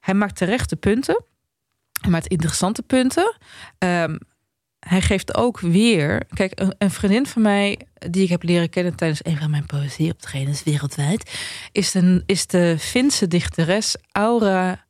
[0.00, 1.24] Hij maakt terechte punten.
[2.00, 3.36] Hij maakt interessante punten.
[3.78, 4.18] Um,
[4.88, 6.22] hij geeft ook weer.
[6.34, 7.78] Kijk, een, een, vriendin van mij,
[8.10, 11.38] die ik heb leren kennen tijdens een van mijn poëzieoptredens wereldwijd,
[11.72, 14.84] is de, is de Finse dichteres Aura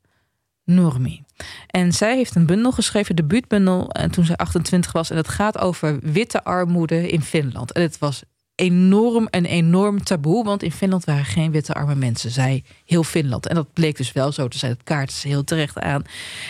[0.63, 1.23] Nurmi.
[1.67, 5.09] En zij heeft een bundel geschreven, de debuutbundel, en toen zij 28 was.
[5.09, 7.71] En dat gaat over witte armoede in Finland.
[7.71, 8.23] En het was
[8.57, 10.43] enorm een enorm taboe.
[10.43, 13.47] Want in Finland waren geen witte arme mensen, zei heel Finland.
[13.47, 14.71] En dat bleek dus wel zo te zijn.
[14.71, 16.03] Dat kaart is heel terecht aan.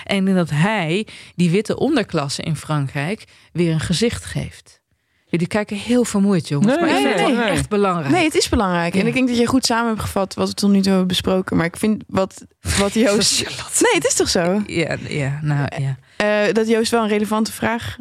[0.04, 4.82] En ik dat hij die witte onderklasse in Frankrijk weer een gezicht geeft.
[5.30, 6.72] Jullie kijken heel vermoeid, jongens.
[6.72, 7.52] Nee, maar ik vind nee, het nee.
[7.52, 8.14] echt belangrijk.
[8.14, 8.96] Nee, het is belangrijk.
[8.96, 11.08] En ik denk dat je goed samen hebt gevat wat we tot nu toe hebben
[11.08, 11.58] besproken.
[11.58, 12.46] Maar ik vind wat,
[12.78, 13.44] wat Joost...
[13.82, 14.62] Nee, het is toch zo?
[14.66, 15.98] Ja, ja nou ja.
[16.48, 17.98] Uh, dat Joost wel een relevante vraag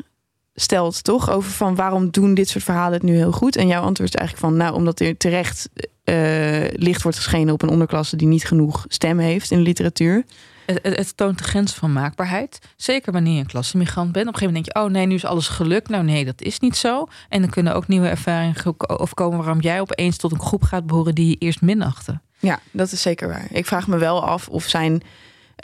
[0.57, 1.31] stelt, toch?
[1.31, 3.57] Over van waarom doen dit soort verhalen het nu heel goed?
[3.57, 5.69] En jouw antwoord is eigenlijk van, nou, omdat er terecht
[6.05, 10.25] uh, licht wordt geschenen op een onderklasse die niet genoeg stem heeft in de literatuur.
[10.67, 12.59] Het, het, het, toont de grens van maakbaarheid.
[12.77, 14.27] Zeker wanneer je een klassemigrant bent.
[14.27, 15.89] Op een gegeven moment denk je, oh nee, nu is alles gelukt.
[15.89, 17.07] Nou nee, dat is niet zo.
[17.29, 21.15] En dan kunnen ook nieuwe ervaringen overkomen waarom jij opeens tot een groep gaat behoren
[21.15, 22.21] die je eerst minachtte.
[22.39, 23.47] Ja, dat is zeker waar.
[23.51, 25.03] Ik vraag me wel af of zijn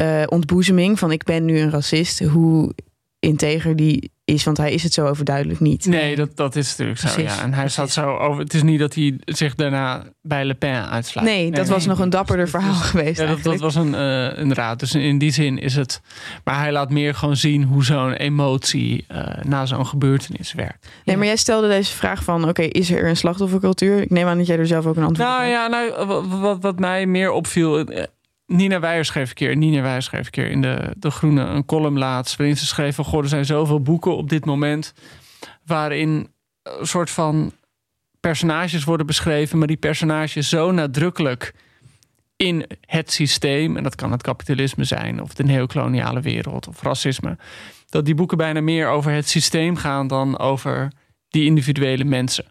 [0.00, 2.74] uh, ontboezeming van ik ben nu een racist, hoe
[3.18, 5.86] integer die is, want hij is het zo overduidelijk niet.
[5.86, 7.08] Nee, dat, dat is natuurlijk zo.
[7.12, 7.42] Precies, ja.
[7.42, 8.42] En hij staat zo over.
[8.42, 11.28] Het is niet dat hij zich daarna bij Le Pen uitsluit.
[11.28, 13.20] Nee, dat was nog een dapperder verhaal geweest.
[13.20, 14.80] Ja, dat, dat was een, uh, een raad.
[14.80, 16.00] Dus in die zin is het.
[16.44, 20.88] Maar hij laat meer gewoon zien hoe zo'n emotie uh, na zo'n gebeurtenis werkt.
[21.04, 24.00] Nee, maar jij stelde deze vraag van: oké, is er een slachtoffercultuur?
[24.00, 26.26] Ik neem aan dat jij er zelf ook een antwoord op Nou ja, nou, wat,
[26.26, 27.84] wat, wat mij meer opviel.
[28.52, 31.42] Eh, Nina Weijer schreef een keer, Nina Weijer schreef een keer in de, de Groene
[31.42, 32.36] een column laatst.
[32.36, 34.94] Waarin ze schreef van, goh, er zijn zoveel boeken op dit moment...
[35.64, 36.28] waarin
[36.62, 37.52] een soort van
[38.20, 39.58] personages worden beschreven...
[39.58, 41.54] maar die personages zo nadrukkelijk
[42.36, 43.76] in het systeem...
[43.76, 47.36] en dat kan het kapitalisme zijn of de neocoloniale wereld of racisme...
[47.88, 50.06] dat die boeken bijna meer over het systeem gaan...
[50.06, 50.92] dan over
[51.28, 52.44] die individuele mensen.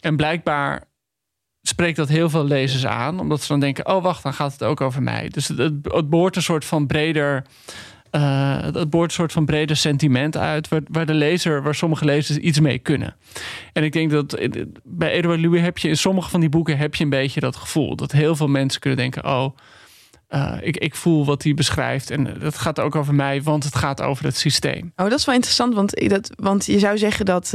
[0.00, 0.84] En blijkbaar
[1.68, 3.20] spreekt dat heel veel lezers aan.
[3.20, 5.28] Omdat ze dan denken, oh wacht, dan gaat het ook over mij.
[5.28, 5.72] Dus het, het,
[6.10, 7.44] een soort van breder...
[8.10, 10.68] Uh, boort een soort van breder sentiment uit...
[10.68, 13.16] Waar, waar, de lezer, waar sommige lezers iets mee kunnen.
[13.72, 14.38] En ik denk dat
[14.84, 15.88] bij Edouard Louis heb je...
[15.88, 17.96] in sommige van die boeken heb je een beetje dat gevoel.
[17.96, 19.24] Dat heel veel mensen kunnen denken...
[19.24, 19.56] oh,
[20.30, 22.10] uh, ik, ik voel wat hij beschrijft.
[22.10, 24.92] En dat gaat ook over mij, want het gaat over het systeem.
[24.96, 25.74] Oh, dat is wel interessant.
[25.74, 27.54] Want, dat, want je zou zeggen dat...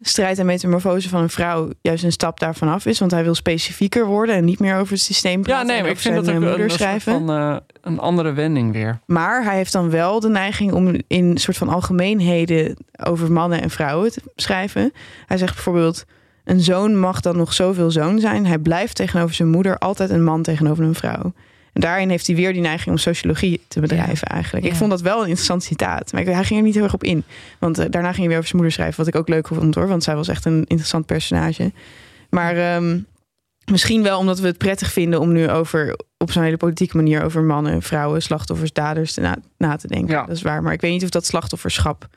[0.00, 2.98] strijd en metamorfose van een vrouw juist een stap daarvan af is.
[2.98, 5.66] Want hij wil specifieker worden en niet meer over het systeem praten.
[5.66, 7.12] Ja, nee, maar ik vind dat ook een, een, schrijven.
[7.12, 9.00] Van, uh, een andere wending weer.
[9.06, 13.62] Maar hij heeft dan wel de neiging om in een soort van algemeenheden over mannen
[13.62, 14.92] en vrouwen te schrijven.
[15.26, 16.04] Hij zegt bijvoorbeeld...
[16.44, 18.46] Een zoon mag dan nog zoveel zoon zijn.
[18.46, 21.32] Hij blijft tegenover zijn moeder altijd een man tegenover een vrouw.
[21.80, 24.34] Daarin heeft hij weer die neiging om sociologie te bedrijven ja.
[24.34, 24.66] eigenlijk.
[24.66, 26.12] Ik vond dat wel een interessant citaat.
[26.12, 27.24] Maar hij ging er niet heel erg op in.
[27.58, 28.96] Want uh, daarna ging hij weer over zijn moeder schrijven.
[28.96, 29.88] Wat ik ook leuk vond hoor.
[29.88, 31.72] Want zij was echt een interessant personage.
[32.30, 33.06] Maar um,
[33.70, 37.24] misschien wel omdat we het prettig vinden om nu over op zo'n hele politieke manier
[37.24, 40.14] over mannen, vrouwen, slachtoffers, daders na, na te denken.
[40.14, 40.26] Ja.
[40.26, 40.62] Dat is waar.
[40.62, 42.08] Maar ik weet niet of dat slachtofferschap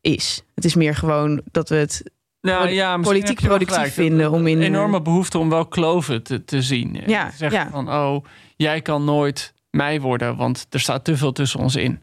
[0.00, 0.42] is.
[0.54, 4.62] Het is meer gewoon dat we het nou, ja, politiek productief vinden om in een
[4.62, 7.02] enorme behoefte om wel kloven te, te zien.
[7.06, 7.70] Ja, te zeggen ja.
[7.70, 8.24] van oh,
[8.56, 12.02] jij kan nooit mij worden, want er staat te veel tussen ons in.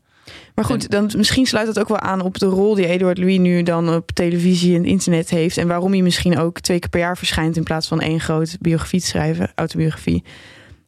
[0.55, 3.37] Maar goed, dan, misschien sluit dat ook wel aan op de rol die Eduard Louis
[3.37, 5.57] nu dan op televisie en internet heeft.
[5.57, 8.57] En waarom hij misschien ook twee keer per jaar verschijnt in plaats van één grote
[8.59, 10.23] biografie te schrijven, autobiografie.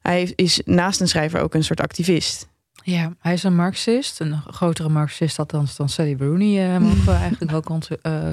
[0.02, 2.48] Hij is naast een schrijver ook een soort activist.
[2.84, 7.12] Ja, hij is een Marxist, een grotere Marxist althans dan Sally Rooney, uh, mogen we
[7.30, 8.30] eigenlijk wel uh,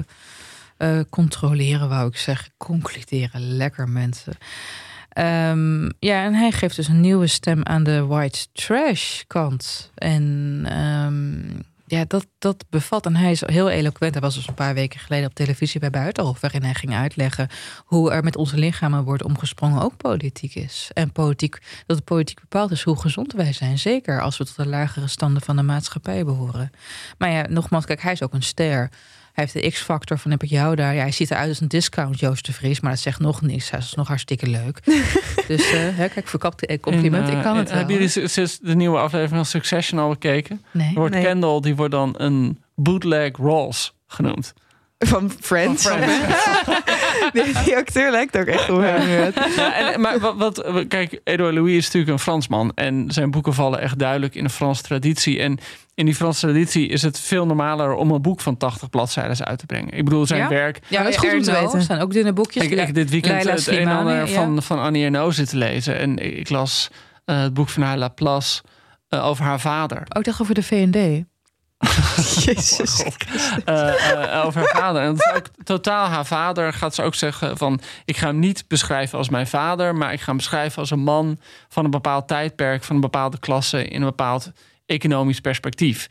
[0.77, 2.51] uh, controleren, wou ik zeggen.
[2.57, 4.33] Concluderen, lekker mensen.
[5.13, 9.91] Ehm, ja, en hij geeft dus een nieuwe stem aan de white trash kant.
[9.95, 13.05] En ehm, ja, dat, dat bevalt.
[13.05, 14.13] En hij is heel eloquent.
[14.13, 16.39] Hij was dus een paar weken geleden op televisie bij Buitenhof...
[16.39, 17.47] waarin hij ging uitleggen
[17.85, 19.81] hoe er met onze lichamen wordt omgesprongen...
[19.81, 20.89] ook politiek is.
[20.93, 23.79] En politiek, dat politiek bepaalt is hoe gezond wij zijn.
[23.79, 26.71] Zeker als we tot de lagere standen van de maatschappij behoren.
[27.17, 28.89] Maar ja, nogmaals, kijk, hij is ook een ster...
[29.33, 30.93] Hij heeft de X-factor van heb ik jou daar.
[30.93, 32.79] Ja, hij ziet eruit als een discount, Joost de Vries.
[32.79, 33.69] Maar dat zegt nog niks.
[33.69, 34.79] Hij is nog hartstikke leuk.
[35.47, 37.27] dus uh, hè, kijk, verkapte eh, compliment.
[37.27, 37.77] En, uh, ik kan het wel.
[37.77, 40.61] Hebben jullie sinds de nieuwe aflevering van Succession al bekeken?
[40.71, 40.87] Nee.
[40.87, 41.23] Er wordt Nee.
[41.23, 44.53] Kendall, die wordt dan een bootleg Ross genoemd.
[45.07, 45.87] Van Friends.
[45.87, 45.99] Van
[47.33, 49.01] die, die acteur lijkt ook echt op hem.
[49.01, 49.55] inderdaad.
[49.55, 52.71] Ja, en, maar wat, wat, kijk, Edouard Louis is natuurlijk een Fransman.
[52.75, 55.39] En zijn boeken vallen echt duidelijk in de Franse traditie.
[55.39, 55.59] En
[55.95, 59.59] in die Franse traditie is het veel normaler om een boek van 80 bladzijden uit
[59.59, 59.93] te brengen.
[59.93, 60.49] Ik bedoel, zijn Ja?
[60.49, 60.79] werk.
[60.87, 61.81] Ja, dat is goed om te weten.
[61.81, 62.63] staan ook dunne boekjes.
[62.63, 64.27] Ik, ik dit weekend Leila het een en ander ja.
[64.27, 65.99] van, van Annie Ernaux zitten lezen.
[65.99, 66.89] En ik las
[67.25, 68.61] eh, het boek van haar Laplace
[69.09, 70.03] eh, over haar vader.
[70.17, 71.23] Ook dacht over de VND.
[72.45, 73.03] Jezus.
[73.65, 75.01] Eh, eh, over haar vader.
[75.01, 77.79] En dat ook totaal haar vader gaat ze ook zeggen van...
[78.05, 79.95] ik ga hem niet beschrijven als mijn vader...
[79.95, 82.83] maar ik ga hem beschrijven als een man van een bepaald tijdperk...
[82.83, 84.51] van een bepaalde klasse in een bepaald
[84.85, 86.07] economisch perspectief.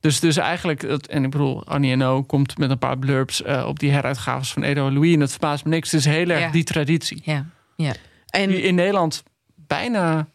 [0.00, 3.42] Dus, dus eigenlijk, en ik bedoel, Annie Eno komt met een paar blurbs...
[3.42, 5.12] eh, op die heruitgaves van Edo Louis...
[5.12, 5.90] en dat verbaast me niks.
[5.90, 6.50] Het is heel erg Ja.
[6.50, 7.22] die traditie.
[7.24, 7.94] Ja.
[8.26, 9.22] En Die in Nederland
[9.54, 10.26] bijna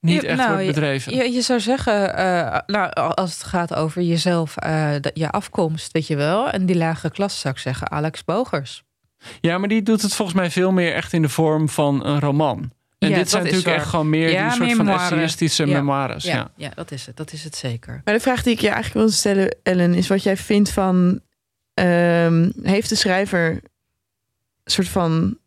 [0.00, 1.14] niet echt nou, wordt bedreven.
[1.16, 6.06] Je, je zou zeggen, eh, nou, als het gaat over jezelf, eh, je afkomst, weet
[6.06, 6.50] je wel.
[6.50, 8.84] En die lage klasse zou ik zeggen, Alex Bogers.
[9.40, 12.20] Ja, maar die doet het volgens mij veel meer echt in de vorm van een
[12.20, 12.70] roman.
[12.98, 13.78] En Ja, dit zijn natuurlijk waar.
[13.78, 15.72] echt gewoon meer Ja, die soort meer van essayistische Ja.
[15.76, 16.24] memoires.
[16.24, 16.34] Ja.
[16.34, 16.70] Ja, ja.
[16.74, 17.16] dat is het.
[17.16, 18.00] Dat is het zeker.
[18.04, 21.20] Maar de vraag die ik je eigenlijk wil stellen, Ellen, is wat jij vindt van.
[21.74, 23.60] ehm, heeft de schrijver een
[24.64, 25.38] soort van.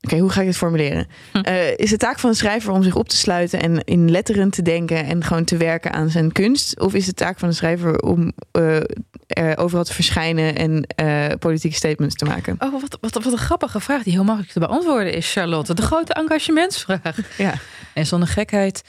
[0.00, 1.06] Oké, hoe ga ik dit formuleren?
[1.32, 1.38] Hm.
[1.38, 4.50] Eh, is het taak van een schrijver om zich op te sluiten en in letteren
[4.50, 6.80] te denken en gewoon te werken aan zijn kunst?
[6.80, 8.32] Of is het taak van een schrijver om
[9.26, 12.56] er overal te verschijnen en eh, politieke statements te maken?
[12.58, 15.74] Oh, wat, wat, wat een grappige vraag die heel makkelijk te beantwoorden is, Charlotte.
[15.74, 17.36] De grote engagementsvraag.
[17.38, 17.54] Ja.
[17.94, 18.82] En zonder gekheid,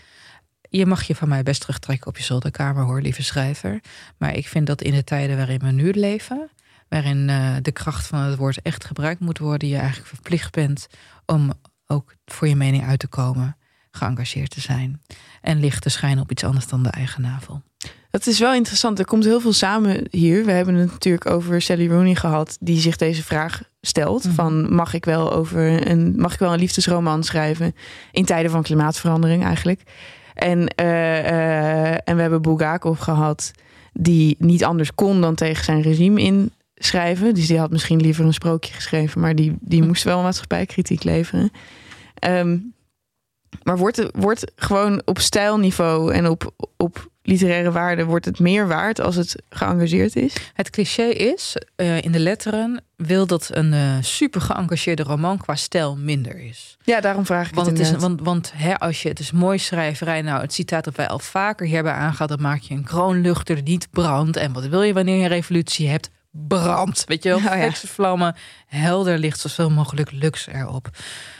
[0.70, 3.80] je mag je van mij best terugtrekken op je zolderkamer hoor, lieve schrijver.
[4.18, 6.50] Maar ik vind dat in de tijden waarin we nu leven,
[6.92, 10.88] waarin eh, de kracht van het woord echt gebruikt moet worden, je eigenlijk verplicht bent
[11.26, 11.54] om
[11.88, 13.58] ook voor je mening uit te komen,
[13.92, 15.02] geëngageerd te zijn.
[15.42, 17.62] En licht te schijnen op iets anders dan de eigen navel.
[18.10, 19.00] Dat is wel interessant.
[19.00, 20.46] Er komt heel veel samen hier.
[20.46, 24.34] We hebben het natuurlijk over Sally Rooney gehad, die zich deze vraag stelt: Mhm.
[24.34, 27.76] van mag ik wel over een mag ik wel een liefdesroman schrijven
[28.12, 29.82] in tijden van klimaatverandering eigenlijk?
[30.34, 33.52] En, eh, eh, en we hebben Bulgakov gehad,
[33.94, 36.22] die niet anders kon dan tegen zijn regime
[36.82, 37.34] inschrijven.
[37.34, 41.52] Dus die had misschien liever een sprookje geschreven, maar die, die moest wel maatschappijkritiek leveren.
[42.14, 42.58] Ehm,
[43.64, 49.02] maar wordt, wordt gewoon op stijlniveau en op, op literaire waarde wordt het meer waard
[49.02, 50.36] als het geëngageerd is?
[50.54, 55.56] Het cliché is, eh, in de letteren, wil dat een eh, super geëngageerde roman qua
[55.56, 56.78] stijl minder is.
[56.84, 59.32] Ja, daarom vraag ik Want, het het is, want, want hè, als je, het is
[59.32, 60.22] mooi schrijverij.
[60.22, 62.30] Nou, het citaat dat wij al vaker hier hebben aangehaald.
[62.30, 64.38] Dan maak je een kroonluchter niet brandt.
[64.38, 66.10] En wat wil je wanneer je een revolutie hebt?
[66.32, 67.04] Brand.
[67.08, 67.62] Weet je wel, Oh ja.
[67.62, 68.36] fikse vlammen.
[68.68, 70.90] Helder licht, zoveel mogelijk lux erop.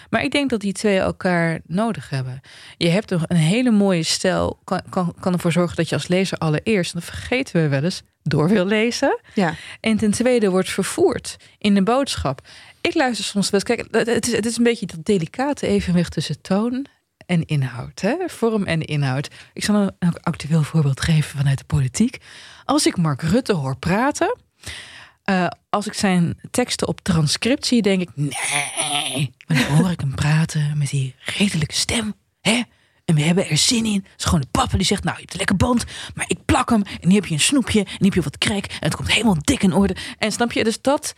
[0.10, 2.42] Maar ik denk dat die twee elkaar nodig hebben.
[2.78, 4.60] Je hebt toch een hele mooie stijl.
[4.64, 6.94] Kan, kan, kan ervoor zorgen dat je als lezer allereerst...
[6.94, 9.20] en dat vergeten we wel eens, door wil lezen.
[9.34, 9.54] Ja.
[9.80, 12.48] En ten tweede wordt vervoerd in de boodschap.
[12.82, 13.76] Ik luister soms wel eens.
[13.76, 16.86] Kijk, het is, het is een beetje dat delicate evenwicht tussen toon
[17.26, 18.02] en inhoud.
[18.02, 18.16] Hè?
[18.28, 19.28] Vorm en inhoud.
[19.54, 22.18] Ik zal een, een actueel voorbeeld geven vanuit de politiek.
[22.66, 24.36] Als ik Mark Rutte hoor praten.
[25.24, 29.34] Eh, als ik zijn teksten op transcriptie denk ik, nee.
[29.48, 32.14] Maar dan hoor ik hem praten met die redelijke stem.
[32.42, 32.62] Hè?
[33.06, 34.06] En we hebben er zin in.
[34.12, 35.86] Het is gewoon de papa die zegt, nou, je hebt een lekker band.
[36.16, 36.84] Maar ik plak hem.
[37.02, 37.80] En nu heb je een snoepje.
[37.80, 38.66] En nu heb je wat krek.
[38.66, 39.96] En het komt helemaal dik in orde.
[40.18, 41.14] En snap je, dus dat...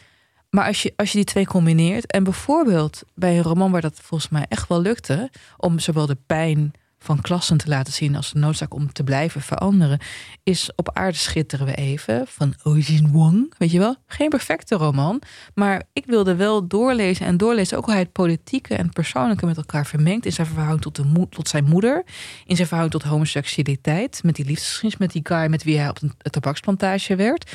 [0.50, 2.12] Maar als je, als je die twee combineert...
[2.12, 5.32] en bijvoorbeeld bij een roman waar dat volgens mij echt wel lukte...
[5.58, 6.74] om zowel de pijn
[7.04, 8.16] van klassen te laten zien...
[8.16, 10.00] als de noodzaak om te blijven veranderen...
[10.44, 13.54] is Op aarde schitteren we even van Ojin Wong.
[13.58, 13.96] Weet je wel?
[14.08, 15.22] Geen perfecte roman.
[15.54, 17.78] Maar ik wilde wel doorlezen en doorlezen...
[17.78, 20.26] ook hoe hij het politieke en persoonlijke met elkaar vermengt...
[20.26, 22.04] in zijn verhouding tot, de tot zijn moeder...
[22.46, 24.24] in zijn verhouding tot homoseksualiteit...
[24.24, 27.52] met die liefdesgeschiedenis met die guy met wie hij op een tabaksplantage werd...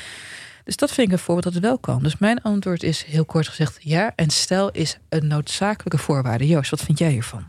[0.68, 2.02] Dus dat vind ik een voorbeeld dat het wel kan.
[2.02, 4.12] Dus mijn antwoord is heel kort gezegd ja.
[4.16, 6.46] En stijl is een noodzakelijke voorwaarde.
[6.46, 7.44] Joost, wat vind jij hiervan?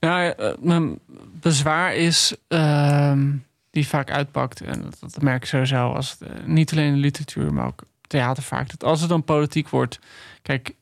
[0.00, 0.98] Nou, eh, mijn
[1.40, 3.30] bezwaar is ehm,
[3.70, 4.60] die vaak uitpakt.
[4.60, 8.42] En dat, merk ik sowieso als eh, niet alleen in de literatuur, maar ook theater
[8.42, 8.70] vaak.
[8.70, 9.98] Dat als het dan politiek wordt,
[10.42, 10.74] kijk,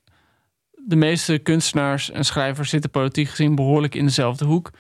[0.89, 4.71] de meeste kunstenaars en schrijvers zitten politiek gezien behoorlijk in dezelfde hoek.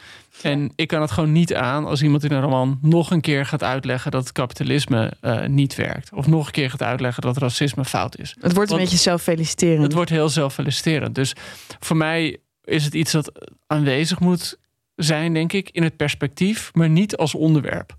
[0.42, 3.46] En ik kan het gewoon niet aan als iemand in een roman nog een keer
[3.46, 6.12] gaat uitleggen dat het kapitalisme eh, niet werkt.
[6.12, 8.28] Of nog een keer gaat uitleggen dat racisme fout is.
[8.40, 9.82] Het wordt een Want- beetje zelffeliciterend.
[9.82, 11.14] Het wordt heel zelffeliciterend.
[11.14, 11.34] Dus
[11.78, 13.32] voor mij is het iets dat
[13.66, 14.58] aanwezig moet
[14.94, 17.94] zijn, denk ik, in het perspectief, maar niet als onderwerp.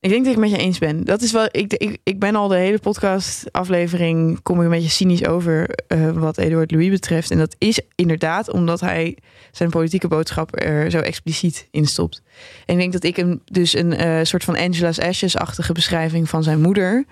[0.00, 1.04] Ik denk dat ik met je eens ben.
[1.04, 1.48] Dat is wel.
[1.50, 4.42] Ik, ik, ik ben al de hele podcast-aflevering.
[4.42, 5.68] kom ik een beetje cynisch over.
[5.86, 7.30] eh, wat Eduard Louis betreft.
[7.30, 9.18] En dat is inderdaad omdat hij
[9.50, 12.22] zijn politieke boodschap er zo expliciet in stopt.
[12.66, 16.42] En ik denk dat ik hem dus een eh, soort van Angela's Ashes-achtige beschrijving van
[16.42, 17.04] zijn moeder.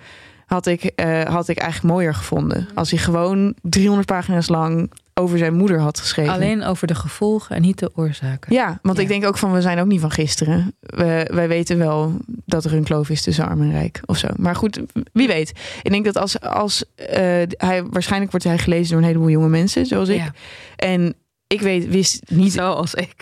[0.46, 2.68] had ik, eh, had ik eigenlijk mooier gevonden.
[2.74, 4.90] Als hij gewoon 300 pagina's lang
[5.20, 6.32] over zijn moeder had geschreven.
[6.32, 8.54] Alleen over de gevolgen en niet de oorzaken.
[8.54, 9.02] Ja, want Ja.
[9.02, 10.74] ik denk ook van we zijn ook niet van gisteren.
[10.80, 14.28] We, wij weten wel dat er een kloof is tussen arm en rijk of zo.
[14.36, 14.80] Maar goed,
[15.12, 15.52] wie weet.
[15.82, 17.16] Ik denk dat als, als eh,
[17.48, 20.16] hij waarschijnlijk wordt hij gelezen door een heleboel jonge mensen, zoals ik.
[20.16, 20.32] Ja.
[20.76, 21.14] En
[21.52, 22.52] ik weet, wist niet.
[22.52, 23.14] Zoals ik.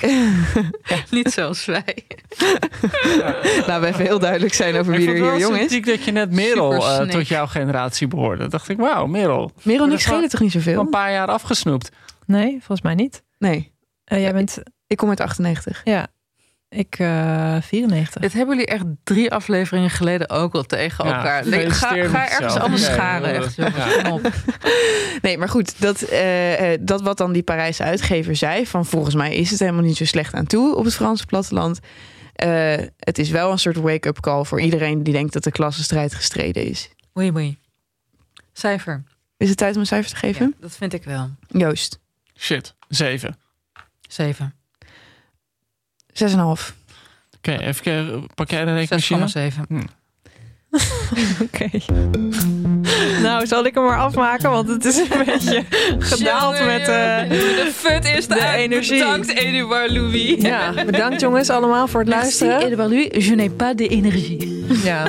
[1.11, 2.07] Niet zoals wij.
[3.67, 5.45] Laten we even heel duidelijk zijn over ik wie er hier jong is.
[5.47, 8.39] sympathiek dat je net Merel eh, tot jouw generatie behoorde.
[8.41, 9.53] Dan dacht ik, wauw, Merel.
[9.63, 10.81] Merel ik wel- schelen toch niet zoveel?
[10.81, 11.89] een paar jaar afgesnoept.
[12.27, 13.23] Nee, volgens mij niet.
[13.39, 13.73] Nee,
[14.05, 15.81] Eh, jij bent, ik kom uit 98.
[15.85, 16.07] ja,
[16.69, 18.23] ik eh 94.
[18.23, 21.49] Dit hebben jullie echt drie afleveringen geleden ook al tegen Ja, elkaar.
[21.49, 23.35] Nee, ga, ergens anders Ja, scharen.
[23.35, 24.19] Echt, ja.
[25.23, 29.15] Nee, maar goed, dat, eh, eh, dat wat dan die Parijse uitgever zei: van volgens
[29.15, 31.79] mij is het helemaal niet zo slecht aan toe op het Franse platteland.
[32.35, 36.15] Eh, het is wel een soort wake-up call voor iedereen die denkt dat de klassenstrijd
[36.15, 36.91] gestreden is.
[37.19, 37.59] Oei, oei.
[38.53, 39.05] Cijfer.
[39.37, 40.47] Is het tijd om een cijfer te geven?
[40.47, 41.31] Ja, dat vind ik wel.
[41.49, 41.99] Joost,
[42.37, 43.37] Shit, zeven.
[44.09, 44.58] Zeven.
[46.13, 46.75] 6,5.
[47.37, 48.27] Oké, even kijken.
[48.35, 49.53] Pak jij de rekenmachine?
[49.69, 49.98] 6,7.
[51.43, 51.69] Oké.
[53.23, 55.65] nou, zal ik hem maar afmaken, want het is een beetje
[55.99, 56.81] gedaald met...
[56.81, 56.87] eh,
[57.29, 58.99] de fut is de energie.
[58.99, 60.35] Bedankt, Edouard Louis.
[60.43, 62.61] ja, bedankt jongens allemaal voor het luisteren.
[62.61, 64.65] Edouard Louis, je n'ai pas de energie.
[64.85, 65.05] Ja.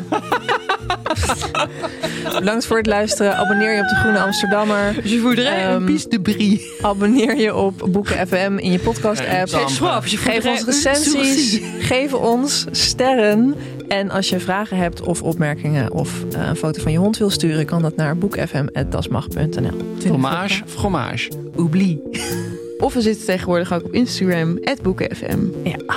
[2.33, 3.37] Bedankt voor het luisteren.
[3.37, 5.07] Abonneer je op de Groene Amsterdammer.
[5.07, 6.71] Je voudrais Ehm, een piece de brie.
[6.81, 9.49] Abonneer je op Boeken FM in je podcast Ja, app.
[9.49, 11.59] dan- Soif, je Geef ons recensies.
[11.79, 13.55] Geef ons sterren.
[13.89, 17.29] En als je vragen hebt of opmerkingen of eh, een foto van je hond wil
[17.29, 19.77] sturen, kan dat naar boekfm.dasmag.nl.
[19.99, 21.29] Fromage, fromage.
[21.57, 22.01] Oublie.
[22.79, 25.37] Of we zitten tegenwoordig ook op Instagram, boekenfm.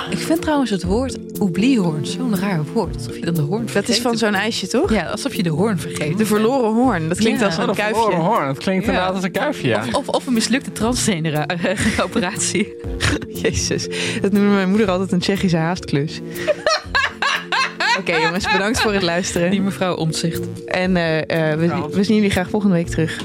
[0.09, 2.95] Ik vind trouwens het woord oubliehoorn zo'n raar woord.
[2.95, 3.87] Alsof je dan de hoorn vergeet.
[3.87, 4.93] Dat is van zo'n ijsje, toch?
[4.93, 6.17] Ja, alsof je de hoorn vergeet.
[6.17, 7.07] De verloren hoorn.
[7.09, 7.45] Dat klinkt Ja.
[7.45, 8.19] als Oh, een verloren kuifje.
[8.21, 8.45] hoorn.
[8.47, 8.89] Dat klinkt Ja.
[8.91, 9.83] inderdaad als een kuifje, ja.
[9.91, 12.73] Of, of een mislukte transgender-operatie.
[13.43, 13.87] Jezus,
[14.21, 16.19] dat noemde mijn moeder altijd een Tsjechische haastklus.
[17.99, 19.51] Oké jongens, bedankt voor het luisteren.
[19.51, 20.65] Die mevrouw omzicht.
[20.65, 21.89] En eh, eh, we, Ja.
[21.89, 23.21] we zien jullie graag volgende week terug.